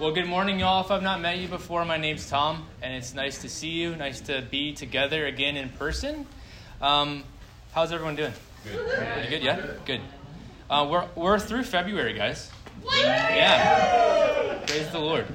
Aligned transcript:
Well, 0.00 0.12
good 0.12 0.28
morning, 0.28 0.58
y'all. 0.58 0.82
If 0.82 0.90
I've 0.90 1.02
not 1.02 1.20
met 1.20 1.36
you 1.36 1.46
before, 1.46 1.84
my 1.84 1.98
name's 1.98 2.26
Tom, 2.26 2.66
and 2.80 2.94
it's 2.94 3.12
nice 3.12 3.42
to 3.42 3.50
see 3.50 3.68
you. 3.68 3.94
Nice 3.96 4.22
to 4.22 4.40
be 4.40 4.72
together 4.72 5.26
again 5.26 5.58
in 5.58 5.68
person. 5.68 6.26
Um, 6.80 7.22
how's 7.72 7.92
everyone 7.92 8.16
doing? 8.16 8.32
Good. 8.64 8.88
Pretty 8.88 9.28
good, 9.28 9.42
yeah? 9.42 9.66
Good. 9.84 10.00
Uh, 10.70 10.88
we're, 10.90 11.06
we're 11.14 11.38
through 11.38 11.64
February, 11.64 12.14
guys. 12.14 12.50
Yeah. 12.90 14.62
Praise 14.66 14.90
the 14.90 15.00
Lord. 15.00 15.26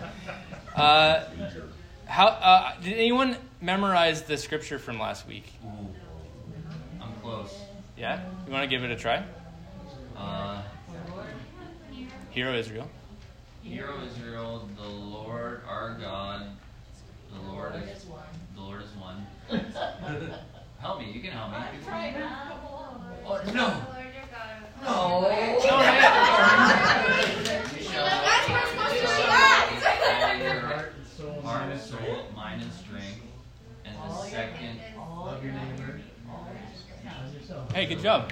Uh, 0.76 1.26
how, 2.08 2.26
uh, 2.26 2.82
did 2.82 2.94
anyone 2.94 3.38
memorize 3.62 4.24
the 4.24 4.36
scripture 4.36 4.80
from 4.80 4.98
last 4.98 5.28
week? 5.28 5.46
Ooh, 5.64 5.94
I'm 7.00 7.14
close. 7.22 7.56
Yeah? 7.96 8.20
You 8.48 8.52
want 8.52 8.64
to 8.64 8.68
give 8.68 8.84
it 8.84 8.90
a 8.90 8.96
try? 8.96 9.24
Uh, 10.18 10.64
Hero 12.32 12.56
Israel. 12.56 12.90
Hear, 13.66 13.90
O 13.90 14.06
Israel, 14.06 14.70
the 14.78 14.88
Lord 14.88 15.62
our 15.68 15.98
God, 16.00 16.52
the 17.34 17.52
Lord 17.52 17.74
is 17.76 18.06
the 18.56 18.62
Lord 18.62 18.84
is 18.84 18.92
one. 18.92 19.26
help 20.80 21.00
me, 21.00 21.12
you 21.12 21.20
can 21.20 21.32
help 21.32 21.50
me. 21.50 21.58
Oh, 22.16 23.02
oh 23.26 23.42
no, 23.48 23.54
no. 23.54 23.82
No, 24.84 25.30
hey. 25.32 25.56
You 27.76 27.84
shall 27.90 28.06
love 28.06 28.76
all 30.22 30.36
your 30.38 30.60
heart, 30.60 30.94
soul, 31.08 32.28
mind, 32.36 32.62
and 32.62 32.72
strength. 32.72 33.22
And 33.84 33.96
the 33.98 34.16
second. 34.26 34.80
Hey, 37.74 37.86
good 37.88 38.00
job. 38.00 38.32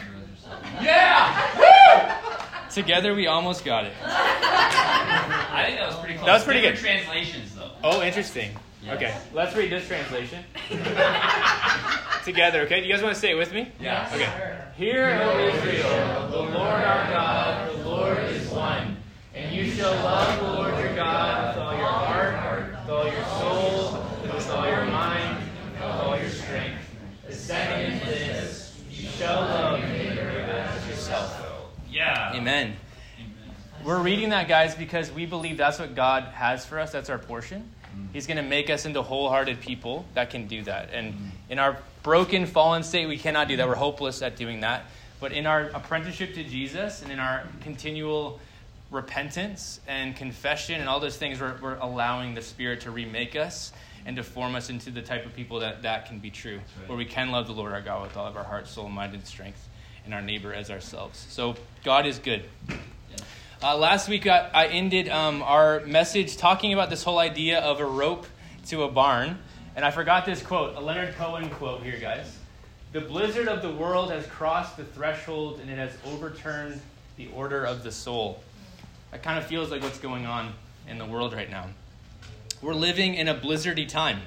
Yeah! 0.79 2.39
Together, 2.73 3.13
we 3.13 3.27
almost 3.27 3.63
got 3.63 3.85
it. 3.85 3.93
I 4.03 5.63
think 5.67 5.77
that 5.79 5.87
was 5.87 5.95
pretty 5.97 6.15
close. 6.15 6.25
That 6.25 6.33
was 6.33 6.43
pretty 6.43 6.61
Different 6.61 6.81
good. 6.81 6.87
translations 7.05 7.55
though. 7.55 7.71
Oh, 7.83 8.01
interesting. 8.01 8.51
Yes. 8.83 8.95
Okay, 8.95 9.15
let's 9.33 9.55
read 9.55 9.71
this 9.71 9.87
translation 9.87 10.43
together. 12.25 12.61
Okay, 12.61 12.81
do 12.81 12.87
you 12.87 12.93
guys 12.93 13.01
want 13.03 13.13
to 13.13 13.19
say 13.21 13.31
it 13.31 13.35
with 13.35 13.53
me? 13.53 13.71
Yeah. 13.79 14.09
Okay. 14.13 14.59
Hear, 14.75 15.19
O 15.23 15.39
Israel, 15.47 16.29
the 16.31 16.37
Lord 16.37 16.57
our 16.57 17.07
God, 17.11 17.71
the 17.71 17.87
Lord 17.87 18.17
is 18.25 18.49
one, 18.49 18.97
and 19.35 19.55
you 19.55 19.69
shall 19.71 19.93
love 20.03 20.39
the 20.39 20.51
Lord 20.53 20.77
your 20.83 20.95
God 20.95 21.55
with 21.55 21.63
all 21.63 21.77
your 21.77 21.85
heart, 21.85 22.71
with 22.71 22.89
all 22.89 23.05
your 23.05 23.23
soul, 23.39 24.03
with 24.23 24.49
all 24.49 24.67
your 24.67 24.85
mind, 24.85 25.37
with 25.73 25.81
all 25.83 26.17
your 26.17 26.29
strength. 26.29 26.79
The 27.27 27.33
second 27.35 27.91
is 27.93 28.01
this: 28.01 28.81
you 28.91 29.07
shall 29.07 29.41
love 29.41 29.62
Amen. 32.43 32.75
We're 33.85 34.01
reading 34.01 34.31
that, 34.31 34.49
guys, 34.49 34.75
because 34.75 35.09
we 35.09 35.25
believe 35.25 35.55
that's 35.55 35.79
what 35.79 35.95
God 35.95 36.23
has 36.23 36.65
for 36.65 36.77
us. 36.77 36.91
That's 36.91 37.09
our 37.09 37.17
portion. 37.17 37.69
Mm. 37.95 38.07
He's 38.11 38.27
going 38.27 38.35
to 38.35 38.43
make 38.43 38.69
us 38.69 38.85
into 38.85 39.01
wholehearted 39.01 39.61
people 39.61 40.05
that 40.13 40.29
can 40.29 40.47
do 40.47 40.61
that. 40.63 40.89
And 40.91 41.13
mm. 41.13 41.29
in 41.49 41.57
our 41.57 41.77
broken, 42.01 42.45
fallen 42.45 42.83
state, 42.83 43.05
we 43.05 43.17
cannot 43.17 43.47
do 43.47 43.55
that. 43.55 43.65
We're 43.65 43.75
hopeless 43.75 44.21
at 44.21 44.35
doing 44.35 44.59
that. 44.59 44.87
But 45.21 45.31
in 45.31 45.45
our 45.45 45.69
apprenticeship 45.73 46.33
to 46.33 46.43
Jesus 46.43 47.01
and 47.01 47.13
in 47.13 47.19
our 47.19 47.43
continual 47.61 48.41
repentance 48.91 49.79
and 49.87 50.13
confession 50.13 50.81
and 50.81 50.89
all 50.89 50.99
those 50.99 51.15
things, 51.15 51.39
we're, 51.39 51.55
we're 51.61 51.77
allowing 51.77 52.35
the 52.35 52.41
Spirit 52.41 52.81
to 52.81 52.91
remake 52.91 53.37
us 53.37 53.71
and 54.05 54.17
to 54.17 54.23
form 54.23 54.55
us 54.55 54.69
into 54.69 54.91
the 54.91 55.01
type 55.01 55.25
of 55.25 55.33
people 55.33 55.61
that 55.61 55.83
that 55.83 56.07
can 56.07 56.19
be 56.19 56.29
true, 56.29 56.57
right. 56.57 56.89
where 56.89 56.97
we 56.97 57.05
can 57.05 57.31
love 57.31 57.47
the 57.47 57.53
Lord 57.53 57.71
our 57.71 57.81
God 57.81 58.01
with 58.03 58.17
all 58.17 58.27
of 58.27 58.35
our 58.35 58.43
heart, 58.43 58.67
soul, 58.67 58.89
mind, 58.89 59.13
and 59.13 59.25
strength, 59.25 59.69
and 60.03 60.13
our 60.13 60.21
neighbor 60.21 60.53
as 60.53 60.69
ourselves. 60.69 61.25
So 61.29 61.55
God 61.83 62.05
is 62.05 62.17
good. 62.17 62.45
Uh, 63.61 63.75
last 63.75 64.07
week, 64.07 64.25
I, 64.25 64.49
I 64.53 64.67
ended 64.67 65.09
um, 65.09 65.41
our 65.41 65.81
message 65.81 66.37
talking 66.37 66.71
about 66.71 66.89
this 66.89 67.03
whole 67.03 67.19
idea 67.19 67.59
of 67.59 67.81
a 67.81 67.85
rope 67.85 68.25
to 68.67 68.83
a 68.83 68.89
barn. 68.89 69.37
And 69.75 69.83
I 69.83 69.91
forgot 69.91 70.25
this 70.25 70.41
quote, 70.41 70.77
a 70.77 70.79
Leonard 70.79 71.15
Cohen 71.15 71.49
quote 71.49 71.83
here, 71.83 71.97
guys. 71.99 72.37
The 72.93 73.01
blizzard 73.01 73.49
of 73.49 73.61
the 73.61 73.69
world 73.69 74.11
has 74.11 74.25
crossed 74.27 74.77
the 74.77 74.85
threshold 74.85 75.59
and 75.59 75.69
it 75.69 75.77
has 75.77 75.91
overturned 76.05 76.79
the 77.17 77.27
order 77.35 77.65
of 77.65 77.83
the 77.83 77.91
soul. 77.91 78.41
That 79.11 79.21
kind 79.21 79.37
of 79.37 79.45
feels 79.45 79.69
like 79.69 79.81
what's 79.81 79.99
going 79.99 80.25
on 80.25 80.53
in 80.87 80.97
the 80.97 81.05
world 81.05 81.33
right 81.33 81.49
now. 81.49 81.67
We're 82.61 82.75
living 82.75 83.15
in 83.15 83.27
a 83.27 83.35
blizzardy 83.35 83.89
time. 83.89 84.21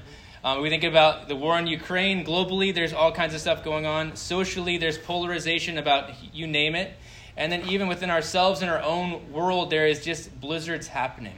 Uh, 0.45 0.59
we 0.61 0.69
think 0.69 0.85
about 0.85 1.29
the 1.29 1.37
war 1.37 1.59
in 1.59 1.67
Ukraine. 1.67 2.23
Globally, 2.23 2.75
there's 2.75 2.93
all 2.93 3.13
kinds 3.13 3.33
of 3.33 3.41
stuff 3.41 3.65
going 3.65 3.87
on. 3.87 4.15
Socially, 4.15 4.77
there's 4.77 4.99
polarization 4.99 5.79
about 5.79 6.11
you 6.35 6.47
name 6.47 6.75
it. 6.75 6.93
And 7.37 7.53
then 7.53 7.69
even 7.69 7.89
within 7.89 8.11
ourselves 8.11 8.63
in 8.63 8.69
our 8.69 8.83
own 8.83 9.33
world, 9.33 9.71
there 9.71 9.87
is 9.87 10.05
just 10.05 10.41
blizzards 10.41 10.89
happening. 10.89 11.37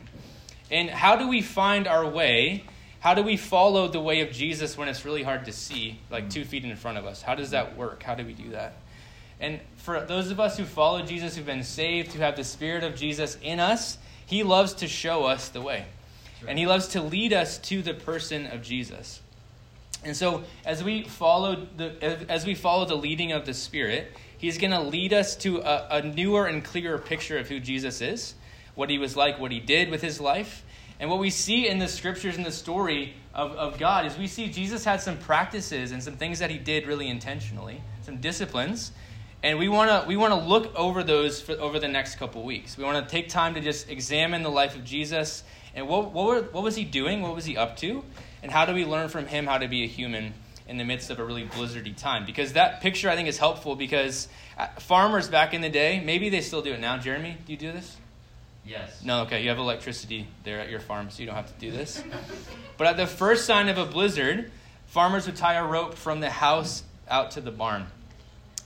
And 0.70 0.90
how 0.90 1.16
do 1.16 1.28
we 1.28 1.42
find 1.42 1.86
our 1.86 2.06
way? 2.06 2.64
How 3.00 3.14
do 3.14 3.22
we 3.22 3.36
follow 3.36 3.88
the 3.88 4.00
way 4.00 4.20
of 4.20 4.30
Jesus 4.30 4.76
when 4.76 4.88
it's 4.88 5.04
really 5.04 5.22
hard 5.22 5.44
to 5.46 5.52
see, 5.52 5.98
like 6.10 6.30
two 6.30 6.44
feet 6.44 6.64
in 6.64 6.76
front 6.76 6.98
of 6.98 7.06
us? 7.06 7.22
How 7.22 7.34
does 7.34 7.50
that 7.50 7.76
work? 7.76 8.02
How 8.02 8.14
do 8.14 8.24
we 8.24 8.32
do 8.32 8.50
that? 8.50 8.74
And 9.40 9.60
for 9.76 10.00
those 10.00 10.30
of 10.30 10.40
us 10.40 10.58
who 10.58 10.64
follow 10.64 11.02
Jesus, 11.02 11.36
who've 11.36 11.46
been 11.46 11.62
saved, 11.62 12.12
who 12.12 12.20
have 12.20 12.36
the 12.36 12.44
Spirit 12.44 12.82
of 12.82 12.96
Jesus 12.96 13.38
in 13.42 13.60
us, 13.60 13.98
He 14.26 14.42
loves 14.42 14.74
to 14.74 14.88
show 14.88 15.24
us 15.24 15.48
the 15.48 15.60
way. 15.60 15.86
And 16.46 16.58
He 16.58 16.66
loves 16.66 16.88
to 16.88 17.02
lead 17.02 17.32
us 17.32 17.58
to 17.58 17.82
the 17.82 17.94
person 17.94 18.46
of 18.46 18.62
Jesus. 18.62 19.20
And 20.04 20.16
so, 20.16 20.44
as 20.64 20.82
we 20.82 21.02
follow 21.04 21.66
the 21.76 22.26
as 22.28 22.46
we 22.46 22.54
follow 22.54 22.84
the 22.84 22.96
leading 22.96 23.32
of 23.32 23.46
the 23.46 23.54
Spirit, 23.54 24.12
He's 24.38 24.56
going 24.56 24.70
to 24.70 24.80
lead 24.80 25.12
us 25.12 25.34
to 25.36 25.58
a, 25.58 25.88
a 25.90 26.02
newer 26.02 26.46
and 26.46 26.64
clearer 26.64 26.96
picture 26.96 27.38
of 27.38 27.48
who 27.48 27.58
Jesus 27.58 28.00
is, 28.00 28.34
what 28.74 28.88
He 28.88 28.96
was 28.96 29.16
like, 29.16 29.38
what 29.38 29.50
He 29.50 29.58
did 29.58 29.90
with 29.90 30.00
His 30.00 30.20
life, 30.20 30.64
and 31.00 31.10
what 31.10 31.18
we 31.18 31.30
see 31.30 31.68
in 31.68 31.78
the 31.78 31.88
scriptures 31.88 32.36
and 32.36 32.46
the 32.46 32.52
story 32.52 33.14
of, 33.34 33.52
of 33.52 33.78
God 33.78 34.06
is 34.06 34.16
we 34.16 34.26
see 34.26 34.48
Jesus 34.48 34.84
had 34.84 35.00
some 35.00 35.18
practices 35.18 35.92
and 35.92 36.02
some 36.02 36.14
things 36.14 36.38
that 36.38 36.50
He 36.50 36.58
did 36.58 36.86
really 36.86 37.08
intentionally, 37.08 37.82
some 38.02 38.18
disciplines, 38.18 38.92
and 39.42 39.58
we 39.58 39.68
want 39.68 39.90
to 39.90 40.08
we 40.08 40.16
want 40.16 40.32
to 40.34 40.40
look 40.40 40.74
over 40.74 41.02
those 41.02 41.40
for, 41.40 41.52
over 41.52 41.78
the 41.78 41.88
next 41.88 42.16
couple 42.16 42.42
weeks. 42.44 42.76
We 42.76 42.84
want 42.84 43.04
to 43.04 43.10
take 43.10 43.28
time 43.28 43.54
to 43.54 43.60
just 43.60 43.88
examine 43.90 44.42
the 44.42 44.50
life 44.50 44.74
of 44.74 44.84
Jesus 44.84 45.44
and 45.74 45.88
what 45.88 46.12
what, 46.12 46.26
were, 46.26 46.42
what 46.42 46.62
was 46.62 46.76
He 46.76 46.84
doing, 46.84 47.22
what 47.22 47.34
was 47.34 47.44
He 47.44 47.56
up 47.56 47.76
to, 47.78 48.04
and 48.42 48.52
how 48.52 48.66
do 48.66 48.74
we 48.74 48.84
learn 48.84 49.08
from 49.08 49.26
Him 49.26 49.46
how 49.46 49.58
to 49.58 49.68
be 49.68 49.84
a 49.84 49.88
human 49.88 50.34
in 50.68 50.76
the 50.76 50.84
midst 50.84 51.10
of 51.10 51.18
a 51.18 51.24
really 51.24 51.44
blizzardy 51.44 51.96
time. 51.96 52.24
Because 52.24 52.52
that 52.52 52.80
picture 52.80 53.08
I 53.08 53.16
think 53.16 53.28
is 53.28 53.38
helpful 53.38 53.74
because 53.74 54.28
uh, 54.56 54.66
farmers 54.78 55.28
back 55.28 55.54
in 55.54 55.60
the 55.60 55.70
day, 55.70 56.00
maybe 56.04 56.28
they 56.28 56.42
still 56.42 56.62
do 56.62 56.72
it 56.72 56.80
now. 56.80 56.98
Jeremy, 56.98 57.36
do 57.46 57.52
you 57.52 57.58
do 57.58 57.72
this? 57.72 57.96
Yes. 58.64 59.02
No, 59.02 59.22
okay, 59.22 59.42
you 59.42 59.48
have 59.48 59.58
electricity 59.58 60.28
there 60.44 60.60
at 60.60 60.68
your 60.68 60.80
farm, 60.80 61.08
so 61.10 61.20
you 61.20 61.26
don't 61.26 61.36
have 61.36 61.52
to 61.52 61.58
do 61.58 61.70
this. 61.70 62.02
but 62.76 62.86
at 62.86 62.96
the 62.98 63.06
first 63.06 63.46
sign 63.46 63.68
of 63.68 63.78
a 63.78 63.86
blizzard, 63.86 64.50
farmers 64.86 65.26
would 65.26 65.36
tie 65.36 65.54
a 65.54 65.64
rope 65.64 65.94
from 65.94 66.20
the 66.20 66.28
house 66.28 66.82
out 67.08 67.30
to 67.32 67.40
the 67.40 67.50
barn 67.50 67.86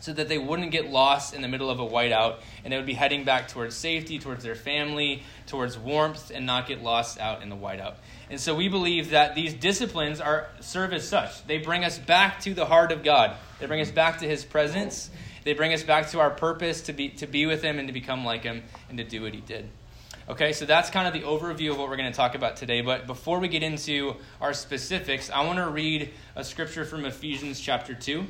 so 0.03 0.13
that 0.13 0.29
they 0.29 0.37
wouldn't 0.37 0.73
get 0.73 0.91
lost 0.91 1.33
in 1.33 1.43
the 1.43 1.49
middle 1.49 1.71
of 1.71 1.79
a 1.79 1.87
whiteout 1.87 2.39
and 2.65 2.73
they 2.73 2.77
would 2.77 2.87
be 2.87 2.93
heading 2.93 3.23
back 3.23 3.47
towards 3.47 3.77
safety, 3.77 4.19
towards 4.19 4.43
their 4.43 4.57
family, 4.57 5.23
towards 5.47 5.79
warmth, 5.79 6.33
and 6.35 6.45
not 6.45 6.67
get 6.67 6.83
lost 6.83 7.21
out 7.21 7.41
in 7.41 7.49
the 7.49 7.57
whiteout. 7.57 7.95
And 8.29 8.41
so 8.41 8.53
we 8.53 8.67
believe 8.67 9.11
that 9.11 9.37
these 9.37 9.55
disciplines 9.55 10.21
are 10.21 10.49
serve 10.59 10.93
as 10.93 11.07
such. 11.07 11.47
They 11.47 11.59
bring 11.59 11.85
us 11.85 11.99
back 11.99 12.41
to 12.41 12.53
the 12.53 12.67
heart 12.67 12.91
of 12.91 13.05
God. 13.05 13.37
They 13.61 13.67
bring 13.67 13.81
us 13.81 13.93
back 13.93 14.19
to 14.19 14.27
His 14.27 14.45
presence. 14.45 15.09
They 15.45 15.53
bring 15.53 15.73
us 15.73 15.85
back 15.85 16.11
to 16.11 16.19
our 16.19 16.31
purpose 16.31 16.81
to 16.83 16.93
be 16.93 17.11
to 17.11 17.29
be 17.29 17.47
with 17.47 17.63
Him 17.63 17.79
and 17.79 17.87
to 17.87 17.95
become 17.95 18.25
like 18.25 18.43
Him 18.43 18.65
and 18.89 18.99
to 18.99 19.05
do 19.05 19.23
what 19.23 19.35
He 19.35 19.41
did. 19.41 19.69
Okay, 20.29 20.53
so 20.53 20.67
that's 20.67 20.91
kind 20.91 21.07
of 21.07 21.15
the 21.15 21.29
overview 21.29 21.71
of 21.71 21.79
what 21.79 21.89
we're 21.89 21.97
going 21.97 22.11
to 22.11 22.17
talk 22.17 22.35
about 22.35 22.57
today. 22.57 22.81
But 22.81 23.07
before 23.07 23.39
we 23.39 23.47
get 23.47 23.63
into 23.63 24.17
our 24.41 24.53
specifics, 24.53 25.31
I 25.31 25.45
want 25.45 25.59
to 25.59 25.69
read 25.69 26.11
a 26.35 26.43
scripture 26.43 26.85
from 26.85 27.05
Ephesians 27.05 27.61
chapter 27.61 27.95
2. 27.95 28.27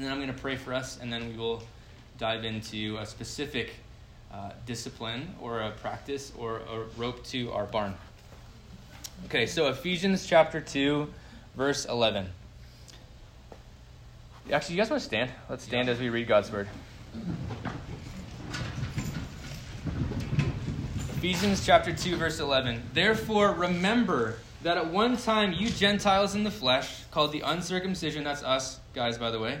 And 0.00 0.06
then 0.06 0.14
I'm 0.14 0.18
going 0.18 0.34
to 0.34 0.40
pray 0.40 0.56
for 0.56 0.72
us, 0.72 0.98
and 0.98 1.12
then 1.12 1.28
we 1.28 1.36
will 1.36 1.62
dive 2.16 2.46
into 2.46 2.96
a 2.96 3.04
specific 3.04 3.74
uh, 4.32 4.52
discipline 4.64 5.34
or 5.42 5.60
a 5.60 5.72
practice 5.72 6.32
or 6.38 6.60
a 6.60 6.84
rope 6.96 7.22
to 7.26 7.52
our 7.52 7.66
barn. 7.66 7.94
Okay, 9.26 9.44
so 9.44 9.68
Ephesians 9.68 10.26
chapter 10.26 10.58
2, 10.58 11.06
verse 11.54 11.84
11. 11.84 12.28
Actually, 14.50 14.76
you 14.76 14.80
guys 14.80 14.88
want 14.88 15.02
to 15.02 15.06
stand? 15.06 15.30
Let's 15.50 15.64
stand 15.64 15.90
as 15.90 16.00
we 16.00 16.08
read 16.08 16.26
God's 16.26 16.50
word. 16.50 16.66
Ephesians 21.18 21.66
chapter 21.66 21.92
2, 21.92 22.16
verse 22.16 22.40
11. 22.40 22.84
Therefore, 22.94 23.52
remember 23.52 24.38
that 24.62 24.78
at 24.78 24.86
one 24.86 25.18
time 25.18 25.52
you 25.52 25.68
Gentiles 25.68 26.34
in 26.34 26.44
the 26.44 26.50
flesh, 26.50 27.04
called 27.10 27.32
the 27.32 27.42
uncircumcision, 27.42 28.24
that's 28.24 28.42
us, 28.42 28.80
guys, 28.94 29.18
by 29.18 29.30
the 29.30 29.38
way, 29.38 29.60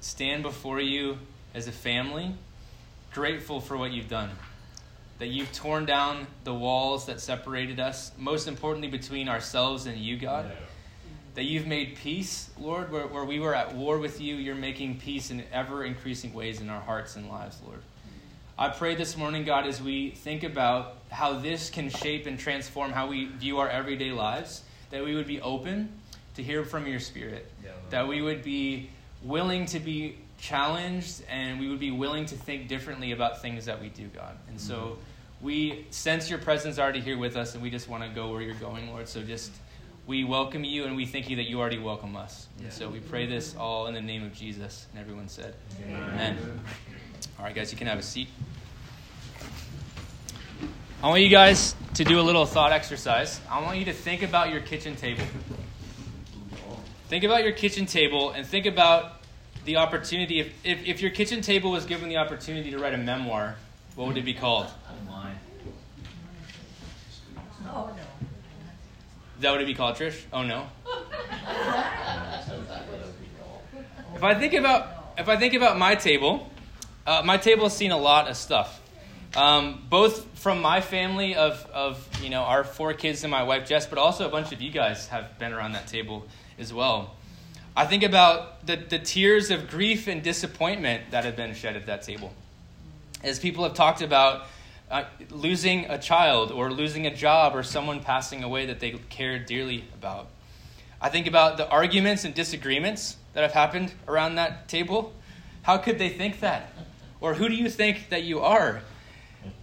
stand 0.00 0.42
before 0.42 0.80
you 0.80 1.18
as 1.54 1.68
a 1.68 1.72
family, 1.72 2.34
grateful 3.12 3.60
for 3.60 3.76
what 3.76 3.92
you've 3.92 4.08
done. 4.08 4.30
That 5.18 5.28
you've 5.28 5.52
torn 5.52 5.84
down 5.84 6.26
the 6.44 6.54
walls 6.54 7.06
that 7.06 7.20
separated 7.20 7.78
us, 7.78 8.10
most 8.18 8.48
importantly 8.48 8.88
between 8.88 9.28
ourselves 9.28 9.86
and 9.86 9.98
you, 9.98 10.16
God. 10.16 10.46
Yeah. 10.48 10.56
That 11.34 11.44
you've 11.44 11.66
made 11.66 11.96
peace, 11.96 12.50
Lord, 12.58 12.90
where, 12.90 13.06
where 13.06 13.24
we 13.24 13.38
were 13.38 13.54
at 13.54 13.74
war 13.74 13.98
with 13.98 14.20
you, 14.20 14.36
you're 14.36 14.54
making 14.54 14.98
peace 14.98 15.30
in 15.30 15.44
ever 15.52 15.84
increasing 15.84 16.32
ways 16.32 16.60
in 16.60 16.68
our 16.70 16.80
hearts 16.80 17.16
and 17.16 17.28
lives, 17.28 17.58
Lord. 17.64 17.80
I 18.58 18.68
pray 18.68 18.94
this 18.94 19.16
morning, 19.16 19.44
God, 19.44 19.66
as 19.66 19.80
we 19.80 20.10
think 20.10 20.42
about 20.42 20.98
how 21.10 21.38
this 21.38 21.70
can 21.70 21.88
shape 21.88 22.26
and 22.26 22.38
transform 22.38 22.92
how 22.92 23.06
we 23.06 23.26
view 23.26 23.58
our 23.58 23.68
everyday 23.68 24.12
lives, 24.12 24.62
that 24.90 25.04
we 25.04 25.14
would 25.14 25.26
be 25.26 25.40
open 25.40 25.90
to 26.34 26.42
hear 26.42 26.64
from 26.64 26.86
your 26.86 27.00
spirit. 27.00 27.50
Yeah, 27.64 27.70
that 27.90 28.06
we 28.06 28.20
would 28.20 28.42
be 28.42 28.90
willing 29.22 29.66
to 29.66 29.80
be 29.80 30.16
challenged 30.38 31.22
and 31.28 31.60
we 31.60 31.68
would 31.68 31.80
be 31.80 31.90
willing 31.90 32.24
to 32.26 32.34
think 32.34 32.68
differently 32.68 33.12
about 33.12 33.42
things 33.42 33.66
that 33.66 33.80
we 33.80 33.88
do, 33.88 34.06
God. 34.08 34.36
And 34.48 34.56
mm-hmm. 34.56 34.68
so 34.68 34.98
we 35.42 35.86
sense 35.90 36.30
your 36.30 36.38
presence 36.38 36.78
already 36.78 37.00
here 37.00 37.18
with 37.18 37.36
us 37.36 37.54
and 37.54 37.62
we 37.62 37.70
just 37.70 37.88
want 37.88 38.02
to 38.02 38.08
go 38.10 38.30
where 38.30 38.40
you're 38.40 38.54
going, 38.54 38.90
Lord. 38.90 39.08
So 39.08 39.22
just 39.22 39.52
we 40.06 40.24
welcome 40.24 40.64
you 40.64 40.84
and 40.84 40.96
we 40.96 41.06
thank 41.06 41.28
you 41.28 41.36
that 41.36 41.44
you 41.44 41.60
already 41.60 41.78
welcome 41.78 42.16
us. 42.16 42.48
Yeah. 42.58 42.64
And 42.64 42.72
so 42.72 42.88
we 42.88 43.00
pray 43.00 43.26
this 43.26 43.54
all 43.56 43.86
in 43.86 43.94
the 43.94 44.00
name 44.00 44.24
of 44.24 44.34
Jesus. 44.34 44.86
And 44.92 45.00
everyone 45.00 45.28
said, 45.28 45.54
Amen. 45.84 46.38
Amen. 46.42 46.60
All 47.38 47.44
right, 47.44 47.54
guys, 47.54 47.70
you 47.70 47.78
can 47.78 47.86
have 47.86 47.98
a 47.98 48.02
seat. 48.02 48.28
I 51.02 51.08
want 51.08 51.22
you 51.22 51.28
guys 51.28 51.74
to 51.94 52.04
do 52.04 52.20
a 52.20 52.22
little 52.22 52.44
thought 52.44 52.72
exercise. 52.72 53.40
I 53.50 53.62
want 53.62 53.78
you 53.78 53.86
to 53.86 53.92
think 53.92 54.22
about 54.22 54.50
your 54.50 54.60
kitchen 54.60 54.96
table. 54.96 55.24
Think 57.10 57.24
about 57.24 57.42
your 57.42 57.50
kitchen 57.50 57.86
table 57.86 58.30
and 58.30 58.46
think 58.46 58.66
about 58.66 59.22
the 59.64 59.78
opportunity. 59.78 60.38
If, 60.38 60.52
if, 60.62 60.86
if 60.86 61.02
your 61.02 61.10
kitchen 61.10 61.40
table 61.40 61.72
was 61.72 61.84
given 61.84 62.08
the 62.08 62.18
opportunity 62.18 62.70
to 62.70 62.78
write 62.78 62.94
a 62.94 62.98
memoir, 62.98 63.56
what 63.96 64.06
would 64.06 64.16
it 64.16 64.24
be 64.24 64.32
called? 64.32 64.68
Oh, 67.66 67.90
no. 67.96 68.02
Is 69.34 69.40
that 69.40 69.50
what 69.50 69.56
it'd 69.56 69.66
be 69.66 69.74
called, 69.74 69.96
Trish? 69.96 70.22
Oh, 70.32 70.44
no. 70.44 70.68
if 74.14 74.22
I 74.22 74.34
think 74.38 74.54
about 74.54 75.14
if 75.18 75.28
I 75.28 75.36
think 75.36 75.54
about 75.54 75.76
my 75.76 75.96
table, 75.96 76.48
uh, 77.08 77.22
my 77.24 77.38
table 77.38 77.64
has 77.64 77.76
seen 77.76 77.90
a 77.90 77.98
lot 77.98 78.28
of 78.28 78.36
stuff. 78.36 78.80
Um, 79.34 79.84
both 79.90 80.38
from 80.38 80.62
my 80.62 80.80
family 80.80 81.34
of, 81.34 81.66
of 81.72 82.08
you 82.22 82.30
know 82.30 82.42
our 82.42 82.62
four 82.62 82.94
kids 82.94 83.24
and 83.24 83.32
my 83.32 83.42
wife 83.42 83.66
Jess, 83.66 83.86
but 83.86 83.98
also 83.98 84.28
a 84.28 84.30
bunch 84.30 84.52
of 84.52 84.60
you 84.60 84.70
guys 84.70 85.08
have 85.08 85.40
been 85.40 85.52
around 85.52 85.72
that 85.72 85.88
table 85.88 86.28
as 86.60 86.72
well. 86.72 87.14
I 87.76 87.86
think 87.86 88.02
about 88.02 88.66
the, 88.66 88.76
the 88.76 88.98
tears 88.98 89.50
of 89.50 89.68
grief 89.68 90.06
and 90.06 90.22
disappointment 90.22 91.10
that 91.12 91.24
have 91.24 91.36
been 91.36 91.54
shed 91.54 91.76
at 91.76 91.86
that 91.86 92.02
table. 92.02 92.32
As 93.22 93.38
people 93.38 93.64
have 93.64 93.74
talked 93.74 94.02
about 94.02 94.46
uh, 94.90 95.04
losing 95.30 95.84
a 95.86 95.98
child 95.98 96.50
or 96.50 96.70
losing 96.70 97.06
a 97.06 97.14
job 97.14 97.54
or 97.54 97.62
someone 97.62 98.00
passing 98.00 98.42
away 98.42 98.66
that 98.66 98.80
they 98.80 98.90
cared 99.08 99.46
dearly 99.46 99.84
about. 99.94 100.28
I 101.00 101.08
think 101.08 101.26
about 101.26 101.56
the 101.56 101.68
arguments 101.68 102.24
and 102.24 102.34
disagreements 102.34 103.16
that 103.32 103.42
have 103.42 103.52
happened 103.52 103.94
around 104.08 104.34
that 104.34 104.68
table. 104.68 105.12
How 105.62 105.78
could 105.78 105.98
they 105.98 106.08
think 106.08 106.40
that? 106.40 106.72
Or 107.20 107.34
who 107.34 107.48
do 107.48 107.54
you 107.54 107.70
think 107.70 108.08
that 108.08 108.24
you 108.24 108.40
are? 108.40 108.82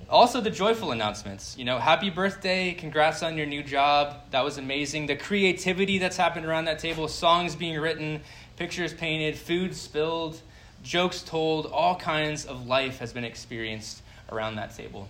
Also 0.10 0.42
the 0.42 0.50
joyful 0.50 0.92
announcements. 0.92 1.58
You 1.58 1.66
know 1.66 1.80
happy 1.80 2.10
birthday 2.10 2.74
congrats 2.74 3.24
on 3.24 3.38
your 3.38 3.46
new 3.46 3.64
job. 3.64 4.18
That 4.32 4.44
was 4.44 4.58
amazing. 4.58 5.08
The 5.08 5.16
creativity 5.16 5.98
that's 5.98 6.18
happened 6.18 6.46
around 6.46 6.66
that 6.66 6.80
table 6.80 7.08
songs 7.08 7.56
being 7.56 7.80
written 7.80 8.22
pictures 8.56 8.94
painted 8.94 9.38
food 9.38 9.76
spilled 9.76 10.40
jokes 10.84 11.22
told 11.22 11.66
all 11.68 11.96
kinds 11.96 12.46
of 12.46 12.66
life 12.68 13.00
has 13.00 13.14
been 13.14 13.24
experienced 13.24 14.02
around 14.32 14.56
that 14.56 14.76
table. 14.76 15.08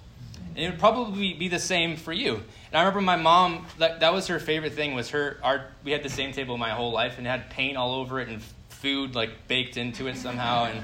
And 0.56 0.66
it 0.66 0.70
would 0.72 0.80
probably 0.80 1.34
be 1.34 1.48
the 1.48 1.60
same 1.60 1.96
for 1.96 2.14
you. 2.14 2.36
And 2.36 2.76
i 2.76 2.80
remember 2.80 3.02
my 3.02 3.16
mom 3.16 3.68
that, 3.78 4.00
that 4.00 4.14
was 4.14 4.28
her 4.28 4.40
favorite 4.40 4.74
thing 4.74 4.96
was 4.96 5.10
her 5.12 5.38
our 5.44 5.66
we 5.84 5.92
had 5.92 6.04
the 6.04 6.10
same 6.10 6.32
table 6.32 6.58
my 6.58 6.72
whole 6.72 6.92
life 6.92 7.18
and 7.18 7.28
had 7.28 7.50
paint 7.50 7.78
all 7.78 7.94
over 7.96 8.20
it 8.20 8.28
and 8.28 8.42
food 8.70 9.16
like 9.16 9.48
baked 9.48 9.78
into 9.78 10.08
it 10.08 10.18
somehow 10.18 10.66
and 10.66 10.84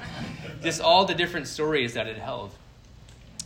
just 0.62 0.80
all 0.80 1.04
the 1.04 1.14
different 1.14 1.46
stories 1.46 1.94
that 1.94 2.06
it 2.06 2.18
held. 2.18 2.50